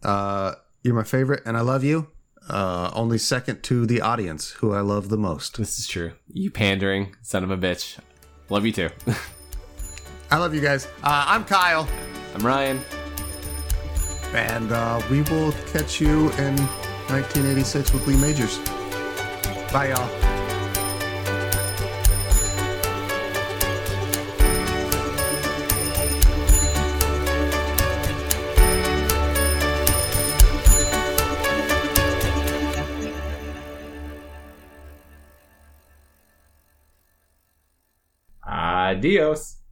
[0.02, 2.08] Uh, you're my favorite, and I love you.
[2.48, 5.56] Uh, only second to the audience, who I love the most.
[5.56, 6.12] This is true.
[6.28, 7.98] You pandering son of a bitch.
[8.50, 8.90] Love you too.
[10.30, 10.86] I love you guys.
[11.02, 11.88] Uh, I'm Kyle.
[12.34, 12.80] I'm Ryan.
[14.34, 16.56] And uh, we will catch you in
[17.08, 18.58] 1986 with Lee Majors.
[19.72, 20.33] Bye, y'all.
[38.94, 39.63] Adios.